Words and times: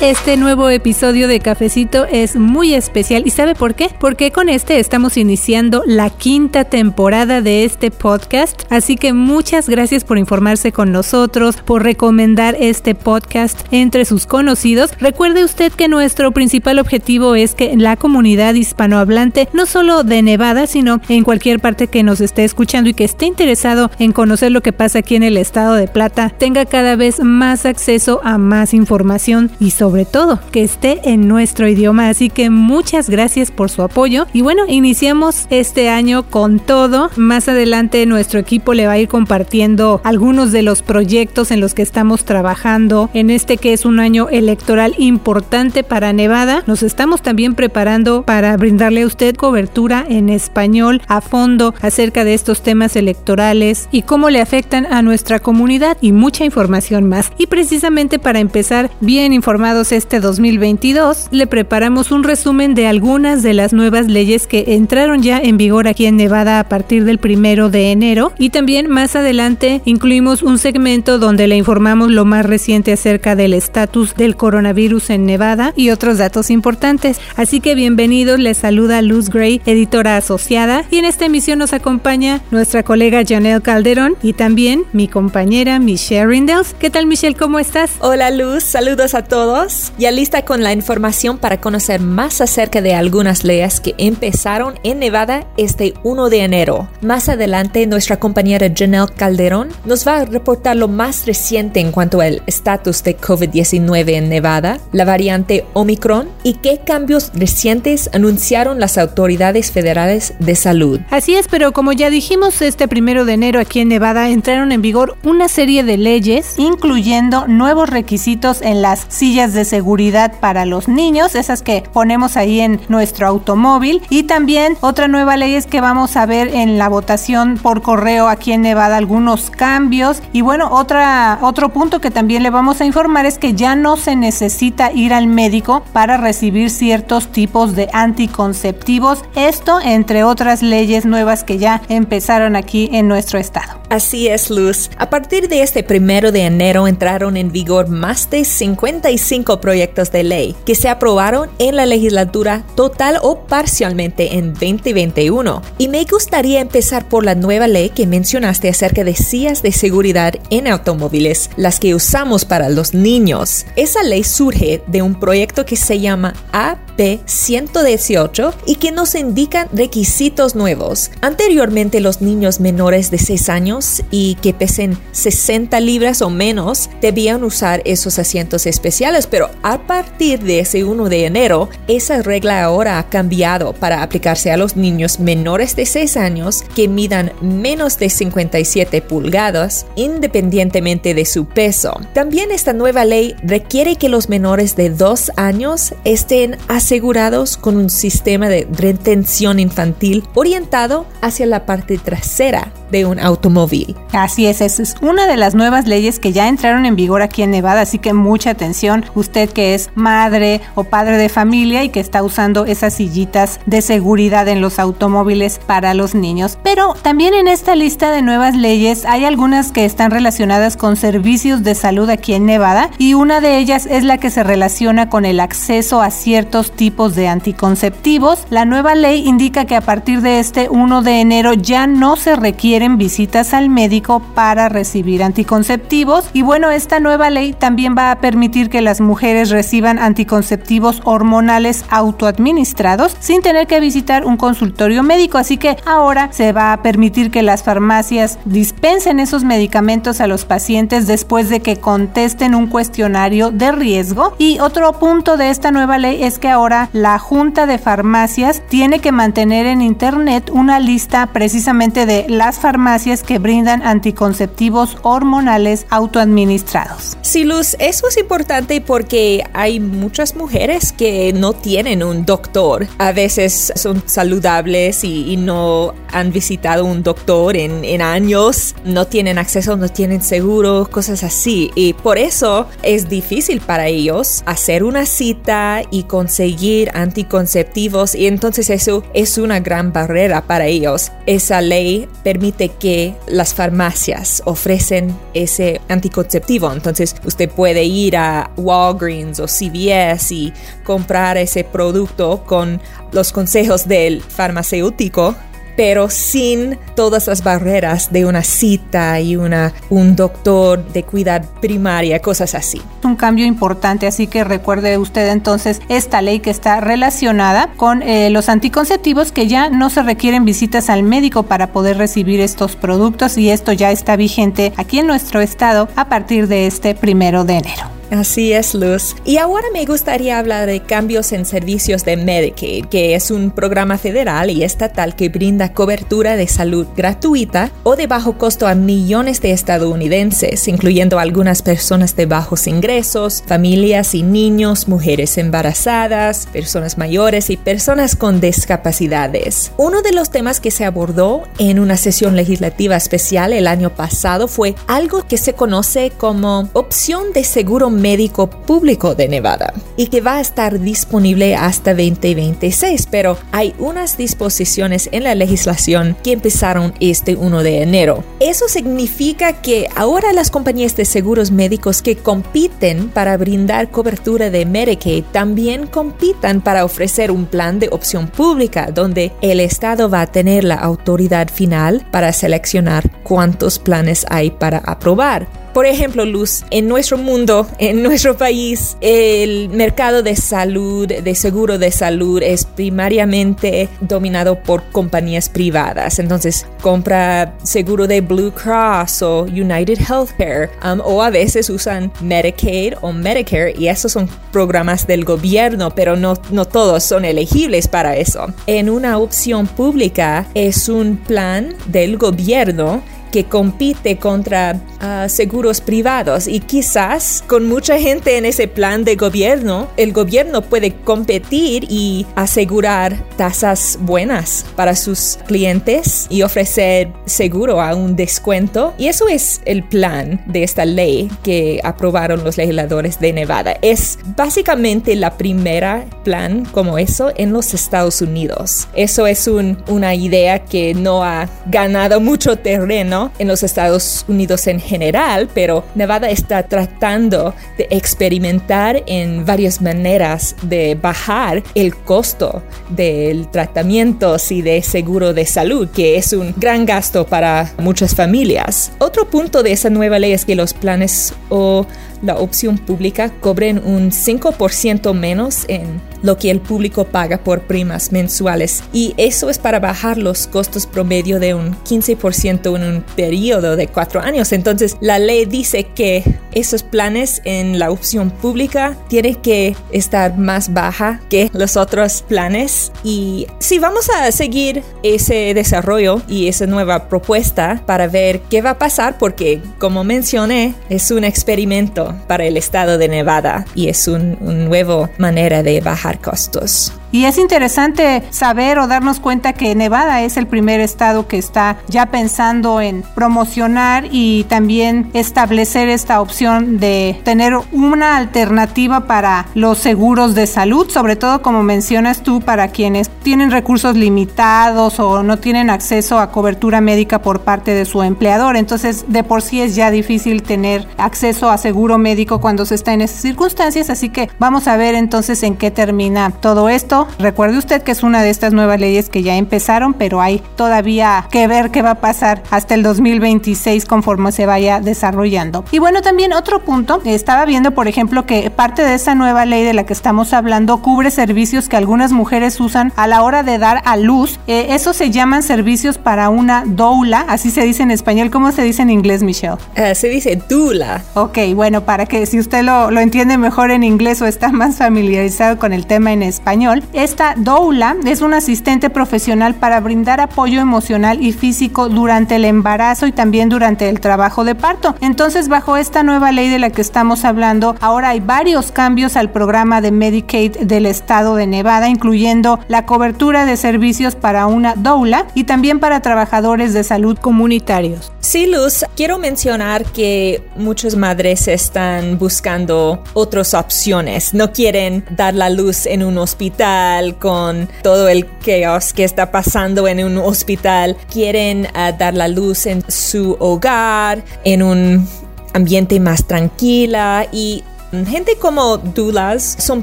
Este 0.00 0.36
nuevo 0.36 0.70
episodio 0.70 1.26
de 1.26 1.40
Cafecito 1.40 2.06
es 2.06 2.36
muy 2.36 2.72
especial 2.72 3.24
y 3.26 3.30
¿sabe 3.30 3.56
por 3.56 3.74
qué? 3.74 3.90
Porque 3.98 4.30
con 4.30 4.48
este 4.48 4.78
estamos 4.78 5.16
iniciando 5.16 5.82
la 5.86 6.08
quinta 6.08 6.62
temporada 6.62 7.42
de 7.42 7.64
este 7.64 7.90
podcast, 7.90 8.62
así 8.70 8.94
que 8.94 9.12
muchas 9.12 9.68
gracias 9.68 10.04
por 10.04 10.16
informarse 10.16 10.70
con 10.70 10.92
nosotros, 10.92 11.56
por 11.56 11.82
recomendar 11.82 12.56
este 12.60 12.94
podcast 12.94 13.58
entre 13.72 14.04
sus 14.04 14.26
conocidos. 14.26 14.92
Recuerde 15.00 15.42
usted 15.42 15.72
que 15.72 15.88
nuestro 15.88 16.30
principal 16.30 16.78
objetivo 16.78 17.34
es 17.34 17.56
que 17.56 17.76
la 17.76 17.96
comunidad 17.96 18.54
hispanohablante, 18.54 19.48
no 19.52 19.66
solo 19.66 20.04
de 20.04 20.22
Nevada, 20.22 20.68
sino 20.68 21.00
en 21.08 21.24
cualquier 21.24 21.58
parte 21.58 21.88
que 21.88 22.04
nos 22.04 22.20
esté 22.20 22.44
escuchando 22.44 22.88
y 22.88 22.94
que 22.94 23.02
esté 23.02 23.26
interesado 23.26 23.90
en 23.98 24.12
conocer 24.12 24.52
lo 24.52 24.60
que 24.60 24.72
pasa 24.72 25.00
aquí 25.00 25.16
en 25.16 25.24
el 25.24 25.36
estado 25.36 25.74
de 25.74 25.88
Plata, 25.88 26.32
tenga 26.38 26.66
cada 26.66 26.94
vez 26.94 27.18
más 27.18 27.66
acceso 27.66 28.20
a 28.22 28.38
más 28.38 28.74
información 28.74 29.50
y 29.58 29.72
sobre 29.72 29.87
sobre 29.88 30.04
todo 30.04 30.38
que 30.52 30.62
esté 30.62 31.00
en 31.04 31.28
nuestro 31.28 31.66
idioma. 31.66 32.10
Así 32.10 32.28
que 32.28 32.50
muchas 32.50 33.08
gracias 33.08 33.50
por 33.50 33.70
su 33.70 33.80
apoyo. 33.80 34.26
Y 34.34 34.42
bueno, 34.42 34.64
iniciamos 34.68 35.46
este 35.48 35.88
año 35.88 36.24
con 36.24 36.60
todo. 36.60 37.10
Más 37.16 37.48
adelante 37.48 38.04
nuestro 38.04 38.38
equipo 38.38 38.74
le 38.74 38.86
va 38.86 38.92
a 38.92 38.98
ir 38.98 39.08
compartiendo 39.08 40.02
algunos 40.04 40.52
de 40.52 40.60
los 40.60 40.82
proyectos 40.82 41.50
en 41.52 41.60
los 41.60 41.72
que 41.72 41.80
estamos 41.80 42.26
trabajando 42.26 43.08
en 43.14 43.30
este 43.30 43.56
que 43.56 43.72
es 43.72 43.86
un 43.86 43.98
año 43.98 44.28
electoral 44.28 44.94
importante 44.98 45.82
para 45.84 46.12
Nevada. 46.12 46.64
Nos 46.66 46.82
estamos 46.82 47.22
también 47.22 47.54
preparando 47.54 48.24
para 48.24 48.54
brindarle 48.58 49.00
a 49.00 49.06
usted 49.06 49.36
cobertura 49.36 50.04
en 50.06 50.28
español 50.28 51.00
a 51.08 51.22
fondo 51.22 51.74
acerca 51.80 52.24
de 52.24 52.34
estos 52.34 52.60
temas 52.60 52.94
electorales 52.94 53.88
y 53.90 54.02
cómo 54.02 54.28
le 54.28 54.42
afectan 54.42 54.84
a 54.84 55.00
nuestra 55.00 55.40
comunidad 55.40 55.96
y 56.02 56.12
mucha 56.12 56.44
información 56.44 57.08
más. 57.08 57.32
Y 57.38 57.46
precisamente 57.46 58.18
para 58.18 58.40
empezar 58.40 58.90
bien 59.00 59.32
este 59.78 60.18
2022, 60.18 61.28
le 61.30 61.46
preparamos 61.46 62.10
un 62.10 62.24
resumen 62.24 62.74
de 62.74 62.88
algunas 62.88 63.42
de 63.44 63.54
las 63.54 63.72
nuevas 63.72 64.08
leyes 64.08 64.48
que 64.48 64.74
entraron 64.74 65.22
ya 65.22 65.38
en 65.38 65.56
vigor 65.56 65.86
aquí 65.86 66.06
en 66.06 66.16
Nevada 66.16 66.58
a 66.58 66.68
partir 66.68 67.04
del 67.04 67.18
primero 67.18 67.70
de 67.70 67.92
enero 67.92 68.32
y 68.38 68.50
también 68.50 68.90
más 68.90 69.14
adelante 69.14 69.80
incluimos 69.84 70.42
un 70.42 70.58
segmento 70.58 71.18
donde 71.18 71.46
le 71.46 71.56
informamos 71.56 72.10
lo 72.10 72.24
más 72.24 72.44
reciente 72.44 72.92
acerca 72.92 73.36
del 73.36 73.54
estatus 73.54 74.16
del 74.16 74.34
coronavirus 74.34 75.10
en 75.10 75.26
Nevada 75.26 75.72
y 75.76 75.90
otros 75.90 76.18
datos 76.18 76.50
importantes. 76.50 77.20
Así 77.36 77.60
que 77.60 77.76
bienvenidos, 77.76 78.40
les 78.40 78.58
saluda 78.58 79.00
Luz 79.00 79.30
Gray, 79.30 79.62
editora 79.64 80.16
asociada 80.16 80.84
y 80.90 80.98
en 80.98 81.04
esta 81.04 81.26
emisión 81.26 81.60
nos 81.60 81.72
acompaña 81.72 82.42
nuestra 82.50 82.82
colega 82.82 83.22
Janelle 83.26 83.62
Calderón 83.62 84.16
y 84.22 84.32
también 84.32 84.84
mi 84.92 85.06
compañera 85.06 85.78
Michelle 85.78 86.26
Rindels. 86.26 86.74
¿Qué 86.80 86.90
tal 86.90 87.06
Michelle? 87.06 87.36
¿Cómo 87.36 87.60
estás? 87.60 87.92
Hola 88.00 88.32
Luz, 88.32 88.64
saludos 88.64 89.14
a 89.14 89.22
todos. 89.22 89.67
Ya 89.98 90.10
lista 90.10 90.44
con 90.44 90.62
la 90.62 90.72
información 90.72 91.38
para 91.38 91.60
conocer 91.60 92.00
más 92.00 92.40
acerca 92.40 92.80
de 92.80 92.94
algunas 92.94 93.44
leyes 93.44 93.80
que 93.80 93.94
empezaron 93.98 94.78
en 94.82 94.98
Nevada 94.98 95.46
este 95.56 95.94
1 96.04 96.28
de 96.28 96.40
enero. 96.40 96.88
Más 97.00 97.28
adelante, 97.28 97.86
nuestra 97.86 98.18
compañera 98.18 98.72
Janelle 98.74 99.12
Calderón 99.14 99.68
nos 99.84 100.06
va 100.06 100.18
a 100.18 100.24
reportar 100.24 100.76
lo 100.76 100.88
más 100.88 101.26
reciente 101.26 101.80
en 101.80 101.92
cuanto 101.92 102.20
al 102.20 102.42
estatus 102.46 103.02
de 103.02 103.16
COVID-19 103.16 104.14
en 104.14 104.28
Nevada, 104.28 104.78
la 104.92 105.04
variante 105.04 105.64
Omicron 105.74 106.28
y 106.42 106.54
qué 106.54 106.80
cambios 106.84 107.30
recientes 107.34 108.10
anunciaron 108.12 108.80
las 108.80 108.98
autoridades 108.98 109.72
federales 109.72 110.34
de 110.38 110.54
salud. 110.54 111.00
Así 111.10 111.34
es, 111.34 111.48
pero 111.48 111.72
como 111.72 111.92
ya 111.92 112.10
dijimos, 112.10 112.62
este 112.62 112.88
primero 112.88 113.24
de 113.24 113.34
enero 113.34 113.60
aquí 113.60 113.80
en 113.80 113.88
Nevada 113.88 114.28
entraron 114.30 114.72
en 114.72 114.82
vigor 114.82 115.16
una 115.24 115.48
serie 115.48 115.82
de 115.82 115.96
leyes, 115.96 116.54
incluyendo 116.58 117.46
nuevos 117.46 117.88
requisitos 117.88 118.62
en 118.62 118.82
las 118.82 119.06
sillas 119.08 119.54
de 119.54 119.57
de 119.58 119.64
seguridad 119.64 120.32
para 120.40 120.64
los 120.64 120.88
niños, 120.88 121.34
esas 121.34 121.62
que 121.62 121.82
ponemos 121.92 122.36
ahí 122.36 122.60
en 122.60 122.80
nuestro 122.88 123.26
automóvil. 123.26 124.02
Y 124.08 124.22
también 124.22 124.76
otra 124.80 125.08
nueva 125.08 125.36
ley 125.36 125.54
es 125.54 125.66
que 125.66 125.80
vamos 125.80 126.16
a 126.16 126.26
ver 126.26 126.48
en 126.54 126.78
la 126.78 126.88
votación 126.88 127.58
por 127.58 127.82
correo 127.82 128.28
aquí 128.28 128.52
en 128.52 128.62
Nevada 128.62 128.96
algunos 128.96 129.50
cambios. 129.50 130.22
Y 130.32 130.40
bueno, 130.42 130.68
otra, 130.70 131.38
otro 131.42 131.70
punto 131.70 132.00
que 132.00 132.10
también 132.10 132.42
le 132.42 132.50
vamos 132.50 132.80
a 132.80 132.84
informar 132.84 133.26
es 133.26 133.38
que 133.38 133.54
ya 133.54 133.74
no 133.74 133.96
se 133.96 134.16
necesita 134.16 134.92
ir 134.92 135.12
al 135.12 135.26
médico 135.26 135.82
para 135.92 136.16
recibir 136.16 136.70
ciertos 136.70 137.28
tipos 137.28 137.74
de 137.74 137.88
anticonceptivos. 137.92 139.24
Esto 139.34 139.80
entre 139.80 140.24
otras 140.24 140.62
leyes 140.62 141.04
nuevas 141.04 141.44
que 141.44 141.58
ya 141.58 141.82
empezaron 141.88 142.56
aquí 142.56 142.88
en 142.92 143.08
nuestro 143.08 143.38
estado. 143.38 143.80
Así 143.90 144.28
es, 144.28 144.50
Luz. 144.50 144.90
A 144.98 145.08
partir 145.08 145.48
de 145.48 145.62
este 145.62 145.82
primero 145.82 146.30
de 146.30 146.44
enero 146.44 146.86
entraron 146.86 147.36
en 147.38 147.50
vigor 147.50 147.88
más 147.88 148.28
de 148.28 148.44
55 148.44 149.47
proyectos 149.56 150.12
de 150.12 150.22
ley 150.22 150.54
que 150.64 150.74
se 150.74 150.88
aprobaron 150.88 151.50
en 151.58 151.76
la 151.76 151.86
legislatura 151.86 152.64
total 152.76 153.18
o 153.22 153.46
parcialmente 153.46 154.36
en 154.36 154.52
2021. 154.52 155.62
Y 155.78 155.88
me 155.88 156.04
gustaría 156.04 156.60
empezar 156.60 157.08
por 157.08 157.24
la 157.24 157.34
nueva 157.34 157.66
ley 157.66 157.90
que 157.90 158.06
mencionaste 158.06 158.68
acerca 158.68 159.04
de 159.04 159.14
sillas 159.14 159.62
de 159.62 159.72
seguridad 159.72 160.34
en 160.50 160.68
automóviles, 160.68 161.50
las 161.56 161.80
que 161.80 161.94
usamos 161.94 162.44
para 162.44 162.68
los 162.68 162.94
niños. 162.94 163.66
Esa 163.76 164.02
ley 164.02 164.24
surge 164.24 164.82
de 164.86 165.02
un 165.02 165.18
proyecto 165.18 165.64
que 165.64 165.76
se 165.76 166.00
llama 166.00 166.34
AP 166.52 167.20
118 167.26 168.54
y 168.66 168.74
que 168.76 168.92
nos 168.92 169.14
indican 169.14 169.68
requisitos 169.72 170.54
nuevos. 170.54 171.10
Anteriormente 171.20 172.00
los 172.00 172.20
niños 172.20 172.60
menores 172.60 173.10
de 173.10 173.18
6 173.18 173.48
años 173.48 174.02
y 174.10 174.34
que 174.36 174.52
pesen 174.52 174.98
60 175.12 175.78
libras 175.80 176.22
o 176.22 176.30
menos 176.30 176.90
debían 177.00 177.44
usar 177.44 177.82
esos 177.84 178.18
asientos 178.18 178.66
especiales, 178.66 179.26
pero 179.26 179.37
a 179.62 179.78
partir 179.86 180.40
de 180.40 180.60
ese 180.60 180.84
1 180.84 181.08
de 181.08 181.26
enero, 181.26 181.68
esa 181.86 182.22
regla 182.22 182.62
ahora 182.62 182.98
ha 182.98 183.08
cambiado 183.08 183.72
para 183.72 184.02
aplicarse 184.02 184.50
a 184.50 184.56
los 184.56 184.76
niños 184.76 185.20
menores 185.20 185.76
de 185.76 185.86
6 185.86 186.16
años 186.16 186.62
que 186.74 186.88
midan 186.88 187.32
menos 187.40 187.98
de 187.98 188.10
57 188.10 189.00
pulgadas, 189.02 189.86
independientemente 189.96 191.14
de 191.14 191.24
su 191.24 191.46
peso. 191.46 192.00
También 192.14 192.50
esta 192.50 192.72
nueva 192.72 193.04
ley 193.04 193.34
requiere 193.42 193.96
que 193.96 194.08
los 194.08 194.28
menores 194.28 194.76
de 194.76 194.90
2 194.90 195.32
años 195.36 195.94
estén 196.04 196.56
asegurados 196.68 197.56
con 197.56 197.76
un 197.76 197.90
sistema 197.90 198.48
de 198.48 198.66
retención 198.70 199.60
infantil 199.60 200.24
orientado 200.34 201.06
hacia 201.20 201.46
la 201.46 201.66
parte 201.66 201.98
trasera 201.98 202.72
de 202.90 203.04
un 203.04 203.18
automóvil. 203.18 203.96
Así 204.12 204.46
es, 204.46 204.60
esa 204.60 204.82
es 204.82 204.94
una 205.02 205.26
de 205.26 205.36
las 205.36 205.54
nuevas 205.54 205.86
leyes 205.86 206.18
que 206.18 206.32
ya 206.32 206.48
entraron 206.48 206.86
en 206.86 206.96
vigor 206.96 207.22
aquí 207.22 207.42
en 207.42 207.50
Nevada, 207.50 207.82
así 207.82 207.98
que 207.98 208.12
mucha 208.12 208.50
atención 208.50 209.04
usted 209.28 209.50
que 209.50 209.74
es 209.74 209.90
madre 209.94 210.62
o 210.74 210.84
padre 210.84 211.18
de 211.18 211.28
familia 211.28 211.84
y 211.84 211.90
que 211.90 212.00
está 212.00 212.22
usando 212.22 212.64
esas 212.64 212.94
sillitas 212.94 213.60
de 213.66 213.82
seguridad 213.82 214.48
en 214.48 214.62
los 214.62 214.78
automóviles 214.78 215.58
para 215.58 215.92
los 215.92 216.14
niños. 216.14 216.58
Pero 216.62 216.94
también 217.02 217.34
en 217.34 217.46
esta 217.46 217.74
lista 217.74 218.10
de 218.10 218.22
nuevas 218.22 218.56
leyes 218.56 219.04
hay 219.04 219.26
algunas 219.26 219.70
que 219.70 219.84
están 219.84 220.10
relacionadas 220.10 220.78
con 220.78 220.96
servicios 220.96 221.62
de 221.62 221.74
salud 221.74 222.08
aquí 222.08 222.32
en 222.32 222.46
Nevada 222.46 222.90
y 222.96 223.12
una 223.12 223.42
de 223.42 223.58
ellas 223.58 223.84
es 223.84 224.02
la 224.02 224.16
que 224.16 224.30
se 224.30 224.42
relaciona 224.42 225.10
con 225.10 225.26
el 225.26 225.40
acceso 225.40 226.00
a 226.00 226.10
ciertos 226.10 226.72
tipos 226.72 227.14
de 227.14 227.28
anticonceptivos. 227.28 228.46
La 228.48 228.64
nueva 228.64 228.94
ley 228.94 229.28
indica 229.28 229.66
que 229.66 229.76
a 229.76 229.82
partir 229.82 230.22
de 230.22 230.38
este 230.38 230.70
1 230.70 231.02
de 231.02 231.20
enero 231.20 231.52
ya 231.52 231.86
no 231.86 232.16
se 232.16 232.34
requieren 232.34 232.96
visitas 232.96 233.52
al 233.52 233.68
médico 233.68 234.20
para 234.34 234.70
recibir 234.70 235.22
anticonceptivos 235.22 236.30
y 236.32 236.40
bueno, 236.40 236.70
esta 236.70 236.98
nueva 236.98 237.28
ley 237.28 237.52
también 237.52 237.94
va 237.94 238.10
a 238.10 238.20
permitir 238.20 238.70
que 238.70 238.80
las 238.80 239.02
mujeres 239.02 239.17
reciban 239.20 239.98
anticonceptivos 239.98 241.02
hormonales 241.04 241.84
autoadministrados 241.90 243.16
sin 243.20 243.42
tener 243.42 243.66
que 243.66 243.80
visitar 243.80 244.24
un 244.24 244.36
consultorio 244.36 245.02
médico. 245.02 245.38
Así 245.38 245.56
que 245.56 245.76
ahora 245.84 246.28
se 246.32 246.52
va 246.52 246.72
a 246.72 246.82
permitir 246.82 247.30
que 247.30 247.42
las 247.42 247.62
farmacias 247.62 248.38
dispensen 248.44 249.20
esos 249.20 249.44
medicamentos 249.44 250.20
a 250.20 250.26
los 250.26 250.44
pacientes 250.44 251.06
después 251.06 251.48
de 251.48 251.60
que 251.60 251.76
contesten 251.76 252.54
un 252.54 252.68
cuestionario 252.68 253.50
de 253.50 253.72
riesgo. 253.72 254.34
Y 254.38 254.58
otro 254.60 254.92
punto 254.98 255.36
de 255.36 255.50
esta 255.50 255.70
nueva 255.70 255.98
ley 255.98 256.22
es 256.22 256.38
que 256.38 256.48
ahora 256.48 256.88
la 256.92 257.18
Junta 257.18 257.66
de 257.66 257.78
Farmacias 257.78 258.62
tiene 258.68 259.00
que 259.00 259.12
mantener 259.12 259.66
en 259.66 259.82
Internet 259.82 260.50
una 260.52 260.80
lista 260.80 261.26
precisamente 261.32 262.06
de 262.06 262.26
las 262.28 262.58
farmacias 262.58 263.22
que 263.22 263.38
brindan 263.38 263.82
anticonceptivos 263.82 264.96
hormonales 265.02 265.86
autoadministrados. 265.90 267.16
Sí, 267.22 267.44
Luz, 267.44 267.76
eso 267.78 268.08
es 268.08 268.16
importante 268.18 268.74
porque 268.98 269.44
hay 269.52 269.78
muchas 269.78 270.34
mujeres 270.34 270.90
que 270.90 271.32
no 271.32 271.52
tienen 271.52 272.02
un 272.02 272.26
doctor. 272.26 272.88
A 272.98 273.12
veces 273.12 273.72
son 273.76 274.02
saludables 274.06 275.04
y, 275.04 275.36
no 275.38 275.94
han 276.10 276.32
visitado 276.32 276.84
un 276.84 277.04
doctor 277.04 277.56
en, 277.56 277.84
en 277.84 278.02
años, 278.02 278.74
no 278.84 279.06
tienen 279.06 279.38
acceso, 279.38 279.76
no 279.76 279.88
tienen 279.88 280.20
seguro, 280.20 280.88
cosas 280.90 281.22
así. 281.22 281.70
Y 281.76 281.92
por 281.92 282.18
eso 282.18 282.66
es 282.82 283.08
difícil 283.08 283.60
para 283.60 283.86
ellos 283.86 284.42
hacer 284.46 284.82
una 284.82 285.06
cita 285.06 285.82
y 285.92 286.02
conseguir 286.02 286.90
anticonceptivos 286.94 288.16
y 288.16 288.26
entonces 288.26 288.68
eso 288.68 289.04
es 289.14 289.38
una 289.38 289.60
gran 289.60 289.92
barrera 289.92 290.42
para 290.42 290.66
ellos. 290.66 291.12
Esa 291.26 291.60
ley 291.60 292.08
permite 292.24 292.70
que 292.70 293.14
las 293.28 293.54
farmacias 293.54 294.42
ofrecen 294.44 295.16
ese 295.34 295.80
anticonceptivo. 295.88 296.72
Entonces 296.72 297.14
usted 297.24 297.48
puede 297.48 297.84
ir 297.84 298.16
a 298.16 298.50
Walgreens 298.88 299.40
o 299.40 299.46
CVS 299.46 300.32
y 300.32 300.52
comprar 300.84 301.36
ese 301.36 301.64
producto 301.64 302.42
con 302.44 302.80
los 303.12 303.32
consejos 303.32 303.86
del 303.86 304.22
farmacéutico 304.22 305.34
pero 305.78 306.10
sin 306.10 306.76
todas 306.96 307.28
las 307.28 307.44
barreras 307.44 308.10
de 308.10 308.26
una 308.26 308.42
cita 308.42 309.20
y 309.20 309.36
una, 309.36 309.72
un 309.90 310.16
doctor 310.16 310.84
de 310.92 311.04
cuidad 311.04 311.44
primaria, 311.60 312.20
cosas 312.20 312.56
así. 312.56 312.82
Un 313.04 313.14
cambio 313.14 313.46
importante, 313.46 314.08
así 314.08 314.26
que 314.26 314.42
recuerde 314.42 314.98
usted 314.98 315.28
entonces 315.28 315.80
esta 315.88 316.20
ley 316.20 316.40
que 316.40 316.50
está 316.50 316.80
relacionada 316.80 317.70
con 317.76 318.02
eh, 318.02 318.28
los 318.30 318.48
anticonceptivos 318.48 319.30
que 319.30 319.46
ya 319.46 319.70
no 319.70 319.88
se 319.88 320.02
requieren 320.02 320.44
visitas 320.44 320.90
al 320.90 321.04
médico 321.04 321.44
para 321.44 321.70
poder 321.70 321.96
recibir 321.96 322.40
estos 322.40 322.74
productos 322.74 323.38
y 323.38 323.50
esto 323.50 323.70
ya 323.70 323.92
está 323.92 324.16
vigente 324.16 324.72
aquí 324.76 324.98
en 324.98 325.06
nuestro 325.06 325.40
estado 325.40 325.88
a 325.94 326.08
partir 326.08 326.48
de 326.48 326.66
este 326.66 326.96
primero 326.96 327.44
de 327.44 327.58
enero. 327.58 327.97
Así 328.10 328.54
es, 328.54 328.74
Luz. 328.74 329.14
Y 329.24 329.36
ahora 329.36 329.66
me 329.72 329.84
gustaría 329.84 330.38
hablar 330.38 330.66
de 330.66 330.80
cambios 330.80 331.32
en 331.32 331.44
servicios 331.44 332.04
de 332.04 332.16
Medicaid, 332.16 332.86
que 332.86 333.14
es 333.14 333.30
un 333.30 333.50
programa 333.50 333.98
federal 333.98 334.50
y 334.50 334.64
estatal 334.64 335.14
que 335.14 335.28
brinda 335.28 335.74
cobertura 335.74 336.36
de 336.36 336.48
salud 336.48 336.86
gratuita 336.96 337.70
o 337.82 337.96
de 337.96 338.06
bajo 338.06 338.38
costo 338.38 338.66
a 338.66 338.74
millones 338.74 339.42
de 339.42 339.52
estadounidenses, 339.52 340.68
incluyendo 340.68 341.18
algunas 341.18 341.60
personas 341.60 342.16
de 342.16 342.24
bajos 342.24 342.66
ingresos, 342.66 343.44
familias 343.46 344.14
y 344.14 344.22
niños, 344.22 344.88
mujeres 344.88 345.36
embarazadas, 345.36 346.46
personas 346.46 346.96
mayores 346.96 347.50
y 347.50 347.58
personas 347.58 348.16
con 348.16 348.40
discapacidades. 348.40 349.72
Uno 349.76 350.00
de 350.00 350.12
los 350.12 350.30
temas 350.30 350.60
que 350.60 350.70
se 350.70 350.86
abordó 350.86 351.42
en 351.58 351.78
una 351.78 351.98
sesión 351.98 352.36
legislativa 352.36 352.96
especial 352.96 353.52
el 353.52 353.66
año 353.66 353.90
pasado 353.90 354.48
fue 354.48 354.74
algo 354.86 355.26
que 355.26 355.36
se 355.36 355.52
conoce 355.52 356.10
como 356.16 356.70
opción 356.72 357.32
de 357.34 357.44
seguro 357.44 357.90
médico 358.00 358.48
público 358.48 359.14
de 359.14 359.28
Nevada 359.28 359.72
y 359.96 360.06
que 360.06 360.20
va 360.20 360.36
a 360.36 360.40
estar 360.40 360.80
disponible 360.80 361.56
hasta 361.56 361.92
2026, 361.94 363.08
pero 363.10 363.36
hay 363.52 363.74
unas 363.78 364.16
disposiciones 364.16 365.08
en 365.12 365.24
la 365.24 365.34
legislación 365.34 366.16
que 366.22 366.32
empezaron 366.32 366.94
este 367.00 367.36
1 367.36 367.62
de 367.62 367.82
enero. 367.82 368.24
Eso 368.40 368.68
significa 368.68 369.60
que 369.60 369.88
ahora 369.94 370.32
las 370.32 370.50
compañías 370.50 370.96
de 370.96 371.04
seguros 371.04 371.50
médicos 371.50 372.02
que 372.02 372.16
compiten 372.16 373.08
para 373.08 373.36
brindar 373.36 373.90
cobertura 373.90 374.50
de 374.50 374.64
Medicaid 374.64 375.24
también 375.32 375.86
compitan 375.86 376.60
para 376.60 376.84
ofrecer 376.84 377.30
un 377.30 377.46
plan 377.46 377.78
de 377.78 377.88
opción 377.90 378.28
pública 378.28 378.90
donde 378.92 379.32
el 379.42 379.60
Estado 379.60 380.08
va 380.08 380.22
a 380.22 380.26
tener 380.26 380.64
la 380.64 380.76
autoridad 380.76 381.48
final 381.48 382.06
para 382.10 382.32
seleccionar 382.32 383.10
cuántos 383.22 383.78
planes 383.78 384.26
hay 384.30 384.50
para 384.50 384.78
aprobar. 384.78 385.67
Por 385.78 385.86
ejemplo, 385.86 386.24
Luz, 386.24 386.64
en 386.72 386.88
nuestro 386.88 387.18
mundo, 387.18 387.68
en 387.78 388.02
nuestro 388.02 388.36
país, 388.36 388.96
el 389.00 389.68
mercado 389.68 390.24
de 390.24 390.34
salud, 390.34 391.06
de 391.06 391.34
seguro 391.36 391.78
de 391.78 391.92
salud, 391.92 392.42
es 392.42 392.64
primariamente 392.64 393.88
dominado 394.00 394.60
por 394.60 394.82
compañías 394.90 395.48
privadas. 395.48 396.18
Entonces, 396.18 396.66
compra 396.82 397.54
seguro 397.62 398.08
de 398.08 398.20
Blue 398.20 398.50
Cross 398.50 399.22
o 399.22 399.42
United 399.42 400.00
Healthcare, 400.00 400.68
um, 400.82 401.00
o 401.04 401.22
a 401.22 401.30
veces 401.30 401.70
usan 401.70 402.10
Medicaid 402.22 402.94
o 403.00 403.12
Medicare, 403.12 403.72
y 403.78 403.86
esos 403.86 404.10
son 404.10 404.28
programas 404.50 405.06
del 405.06 405.24
gobierno, 405.24 405.94
pero 405.94 406.16
no, 406.16 406.34
no 406.50 406.64
todos 406.64 407.04
son 407.04 407.24
elegibles 407.24 407.86
para 407.86 408.16
eso. 408.16 408.48
En 408.66 408.90
una 408.90 409.16
opción 409.18 409.68
pública 409.68 410.44
es 410.54 410.88
un 410.88 411.18
plan 411.18 411.76
del 411.86 412.18
gobierno 412.18 413.00
que 413.30 413.44
compite 413.44 414.16
contra 414.16 414.80
ah, 415.00 415.26
seguros 415.28 415.80
privados 415.80 416.48
y 416.48 416.60
quizás 416.60 417.44
con 417.46 417.68
mucha 417.68 417.98
gente 417.98 418.36
en 418.36 418.44
ese 418.44 418.68
plan 418.68 419.04
de 419.04 419.16
gobierno, 419.16 419.88
el 419.96 420.12
gobierno 420.12 420.62
puede 420.62 420.94
competir 420.94 421.86
y 421.88 422.26
asegurar 422.34 423.16
tasas 423.36 423.98
buenas 424.00 424.64
para 424.76 424.94
sus 424.94 425.38
clientes 425.46 426.26
y 426.30 426.42
ofrecer 426.42 427.12
seguro 427.26 427.80
a 427.80 427.94
un 427.94 428.16
descuento. 428.16 428.94
Y 428.98 429.08
eso 429.08 429.28
es 429.28 429.60
el 429.64 429.84
plan 429.84 430.42
de 430.46 430.62
esta 430.62 430.84
ley 430.84 431.30
que 431.42 431.80
aprobaron 431.84 432.44
los 432.44 432.56
legisladores 432.56 433.20
de 433.20 433.32
Nevada. 433.32 433.76
Es 433.82 434.18
básicamente 434.36 435.14
la 435.16 435.36
primera 435.36 436.06
plan 436.24 436.64
como 436.64 436.98
eso 436.98 437.32
en 437.36 437.52
los 437.52 437.74
Estados 437.74 438.22
Unidos. 438.22 438.88
Eso 438.94 439.26
es 439.26 439.48
una 439.48 440.14
idea 440.14 440.64
que 440.64 440.94
no 440.94 441.24
ha 441.24 441.48
ganado 441.66 442.20
mucho 442.20 442.56
terreno 442.56 443.17
en 443.38 443.48
los 443.48 443.62
Estados 443.62 444.24
Unidos 444.28 444.66
en 444.66 444.80
general, 444.80 445.48
pero 445.54 445.84
Nevada 445.94 446.30
está 446.30 446.62
tratando 446.64 447.54
de 447.76 447.86
experimentar 447.90 449.02
en 449.06 449.44
varias 449.44 449.80
maneras 449.80 450.54
de 450.62 450.94
bajar 450.94 451.62
el 451.74 451.94
costo 451.94 452.62
del 452.90 453.48
tratamiento 453.50 454.36
y 454.50 454.62
de 454.62 454.82
seguro 454.82 455.34
de 455.34 455.46
salud, 455.46 455.88
que 455.88 456.16
es 456.16 456.32
un 456.32 456.54
gran 456.56 456.86
gasto 456.86 457.26
para 457.26 457.72
muchas 457.78 458.14
familias. 458.14 458.92
Otro 458.98 459.28
punto 459.28 459.62
de 459.62 459.72
esa 459.72 459.90
nueva 459.90 460.18
ley 460.18 460.32
es 460.32 460.44
que 460.44 460.54
los 460.54 460.74
planes 460.74 461.34
o 461.48 461.86
la 462.22 462.36
opción 462.36 462.78
pública 462.78 463.32
cobren 463.40 463.78
un 463.84 464.10
5% 464.10 465.14
menos 465.14 465.64
en 465.68 466.00
lo 466.22 466.36
que 466.36 466.50
el 466.50 466.60
público 466.60 467.04
paga 467.04 467.38
por 467.38 467.62
primas 467.62 468.12
mensuales 468.12 468.82
y 468.92 469.14
eso 469.16 469.50
es 469.50 469.58
para 469.58 469.80
bajar 469.80 470.18
los 470.18 470.46
costos 470.46 470.86
promedio 470.86 471.38
de 471.38 471.54
un 471.54 471.74
15% 471.84 472.76
en 472.76 472.82
un 472.82 473.02
periodo 473.16 473.76
de 473.76 473.86
cuatro 473.86 474.20
años. 474.20 474.52
Entonces 474.52 474.96
la 475.00 475.18
ley 475.18 475.44
dice 475.44 475.84
que 475.84 476.24
esos 476.52 476.82
planes 476.82 477.40
en 477.44 477.78
la 477.78 477.90
opción 477.90 478.30
pública 478.30 478.96
tienen 479.08 479.36
que 479.36 479.76
estar 479.92 480.36
más 480.38 480.72
baja 480.72 481.20
que 481.28 481.50
los 481.52 481.76
otros 481.76 482.22
planes 482.26 482.92
y 483.04 483.46
si 483.58 483.78
vamos 483.78 484.08
a 484.10 484.30
seguir 484.32 484.82
ese 485.02 485.54
desarrollo 485.54 486.22
y 486.28 486.48
esa 486.48 486.66
nueva 486.66 487.08
propuesta 487.08 487.82
para 487.86 488.08
ver 488.08 488.40
qué 488.50 488.62
va 488.62 488.70
a 488.70 488.78
pasar 488.78 489.18
porque 489.18 489.60
como 489.78 490.04
mencioné 490.04 490.74
es 490.88 491.10
un 491.10 491.24
experimento 491.24 492.14
para 492.26 492.44
el 492.44 492.56
estado 492.56 492.98
de 492.98 493.08
Nevada 493.08 493.64
y 493.74 493.88
es 493.88 494.08
una 494.08 494.36
nueva 494.40 495.10
manera 495.18 495.62
de 495.62 495.80
bajar 495.80 496.20
costos. 496.20 496.92
Y 497.10 497.24
es 497.24 497.38
interesante 497.38 498.22
saber 498.30 498.78
o 498.78 498.86
darnos 498.86 499.18
cuenta 499.18 499.54
que 499.54 499.74
Nevada 499.74 500.22
es 500.22 500.36
el 500.36 500.46
primer 500.46 500.80
estado 500.80 501.26
que 501.26 501.38
está 501.38 501.78
ya 501.88 502.06
pensando 502.06 502.80
en 502.80 503.02
promocionar 503.14 504.08
y 504.10 504.44
también 504.44 505.10
establecer 505.14 505.88
esta 505.88 506.20
opción 506.20 506.78
de 506.78 507.20
tener 507.24 507.54
una 507.72 508.16
alternativa 508.16 509.06
para 509.06 509.46
los 509.54 509.78
seguros 509.78 510.34
de 510.34 510.46
salud, 510.46 510.90
sobre 510.90 511.16
todo 511.16 511.40
como 511.40 511.62
mencionas 511.62 512.22
tú, 512.22 512.40
para 512.40 512.68
quienes 512.68 513.08
tienen 513.08 513.50
recursos 513.50 513.96
limitados 513.96 515.00
o 515.00 515.22
no 515.22 515.38
tienen 515.38 515.70
acceso 515.70 516.18
a 516.18 516.30
cobertura 516.30 516.80
médica 516.80 517.22
por 517.22 517.40
parte 517.40 517.72
de 517.72 517.86
su 517.86 518.02
empleador. 518.02 518.56
Entonces, 518.56 519.06
de 519.08 519.24
por 519.24 519.40
sí 519.40 519.62
es 519.62 519.74
ya 519.74 519.90
difícil 519.90 520.42
tener 520.42 520.86
acceso 520.98 521.50
a 521.50 521.56
seguro 521.56 521.96
médico 521.96 522.40
cuando 522.40 522.66
se 522.66 522.74
está 522.74 522.92
en 522.92 523.00
esas 523.00 523.22
circunstancias, 523.22 523.88
así 523.88 524.10
que 524.10 524.30
vamos 524.38 524.68
a 524.68 524.76
ver 524.76 524.94
entonces 524.94 525.42
en 525.42 525.56
qué 525.56 525.70
termina 525.70 526.30
todo 526.30 526.68
esto 526.68 526.97
recuerde 527.18 527.58
usted 527.58 527.82
que 527.82 527.92
es 527.92 528.02
una 528.02 528.22
de 528.22 528.30
estas 528.30 528.52
nuevas 528.52 528.80
leyes 528.80 529.08
que 529.08 529.22
ya 529.22 529.36
empezaron, 529.36 529.94
pero 529.94 530.20
hay 530.20 530.42
todavía 530.56 531.26
que 531.30 531.46
ver 531.46 531.70
qué 531.70 531.82
va 531.82 531.92
a 531.92 532.00
pasar 532.00 532.42
hasta 532.50 532.74
el 532.74 532.82
2026 532.82 533.84
conforme 533.84 534.32
se 534.32 534.46
vaya 534.46 534.80
desarrollando. 534.80 535.64
Y 535.70 535.78
bueno, 535.78 536.02
también 536.02 536.32
otro 536.32 536.60
punto, 536.64 537.00
estaba 537.04 537.44
viendo 537.44 537.72
por 537.72 537.88
ejemplo 537.88 538.26
que 538.26 538.50
parte 538.50 538.82
de 538.82 538.94
esa 538.94 539.14
nueva 539.14 539.44
ley 539.44 539.64
de 539.64 539.74
la 539.74 539.84
que 539.84 539.92
estamos 539.92 540.32
hablando 540.32 540.82
cubre 540.82 541.10
servicios 541.10 541.68
que 541.68 541.76
algunas 541.76 542.12
mujeres 542.12 542.60
usan 542.60 542.92
a 542.96 543.06
la 543.06 543.22
hora 543.22 543.42
de 543.42 543.58
dar 543.58 543.82
a 543.84 543.96
luz. 543.96 544.38
Eh, 544.46 544.68
eso 544.70 544.92
se 544.92 545.10
llaman 545.10 545.42
servicios 545.42 545.98
para 545.98 546.28
una 546.28 546.64
doula, 546.66 547.24
así 547.28 547.50
se 547.50 547.62
dice 547.62 547.82
en 547.82 547.90
español. 547.90 548.30
¿Cómo 548.30 548.52
se 548.52 548.62
dice 548.62 548.82
en 548.82 548.90
inglés, 548.90 549.22
Michelle? 549.22 549.56
Eh, 549.74 549.94
se 549.94 550.08
dice 550.08 550.40
doula. 550.48 551.02
Ok, 551.14 551.38
bueno, 551.54 551.84
para 551.84 552.06
que 552.06 552.26
si 552.26 552.38
usted 552.38 552.62
lo, 552.62 552.90
lo 552.90 553.00
entiende 553.00 553.38
mejor 553.38 553.70
en 553.70 553.82
inglés 553.82 554.20
o 554.22 554.26
está 554.26 554.50
más 554.50 554.76
familiarizado 554.76 555.58
con 555.58 555.72
el 555.72 555.86
tema 555.86 556.12
en 556.12 556.22
español, 556.22 556.82
Esta 556.92 557.34
doula 557.36 557.96
es 558.06 558.22
un 558.22 558.32
asistente 558.32 558.88
profesional 558.88 559.54
para 559.54 559.80
brindar 559.80 560.20
apoyo 560.20 560.60
emocional 560.60 561.22
y 561.22 561.32
físico 561.32 561.88
durante 561.88 562.36
el 562.36 562.44
embarazo 562.46 563.06
y 563.06 563.12
también 563.12 563.48
durante 563.48 563.88
el 563.88 564.00
trabajo 564.00 564.44
de 564.44 564.54
parto. 564.54 564.94
Entonces, 565.00 565.48
bajo 565.48 565.76
esta 565.76 566.02
nueva 566.02 566.32
ley 566.32 566.48
de 566.48 566.58
la 566.58 566.70
que 566.70 566.80
estamos 566.80 567.24
hablando, 567.24 567.76
ahora 567.80 568.10
hay 568.10 568.20
varios 568.20 568.72
cambios 568.72 569.16
al 569.16 569.30
programa 569.30 569.80
de 569.80 569.92
Medicaid 569.92 570.56
del 570.58 570.86
estado 570.86 571.34
de 571.34 571.46
Nevada, 571.46 571.88
incluyendo 571.88 572.58
la 572.68 572.86
cobertura 572.86 573.44
de 573.44 573.56
servicios 573.56 574.14
para 574.14 574.46
una 574.46 574.74
doula 574.74 575.26
y 575.34 575.44
también 575.44 575.80
para 575.80 576.00
trabajadores 576.00 576.72
de 576.72 576.84
salud 576.84 577.18
comunitarios. 577.18 578.12
Sí, 578.28 578.46
Luz, 578.46 578.84
quiero 578.94 579.18
mencionar 579.18 579.86
que 579.86 580.42
muchas 580.54 580.94
madres 580.94 581.48
están 581.48 582.18
buscando 582.18 583.02
otras 583.14 583.54
opciones. 583.54 584.34
No 584.34 584.52
quieren 584.52 585.02
dar 585.08 585.32
la 585.32 585.48
luz 585.48 585.86
en 585.86 586.02
un 586.02 586.18
hospital 586.18 587.18
con 587.18 587.70
todo 587.82 588.06
el 588.06 588.26
caos 588.44 588.92
que 588.92 589.04
está 589.04 589.30
pasando 589.30 589.88
en 589.88 590.04
un 590.04 590.18
hospital. 590.18 590.94
Quieren 591.10 591.68
ah, 591.72 591.92
dar 591.92 592.12
la 592.12 592.28
luz 592.28 592.66
en 592.66 592.84
su 592.90 593.34
hogar, 593.40 594.22
en 594.44 594.62
un 594.62 595.08
ambiente 595.54 595.98
más 595.98 596.26
tranquila 596.26 597.26
y 597.32 597.64
Gente 597.90 598.36
como 598.38 598.76
doulas 598.76 599.56
son 599.58 599.82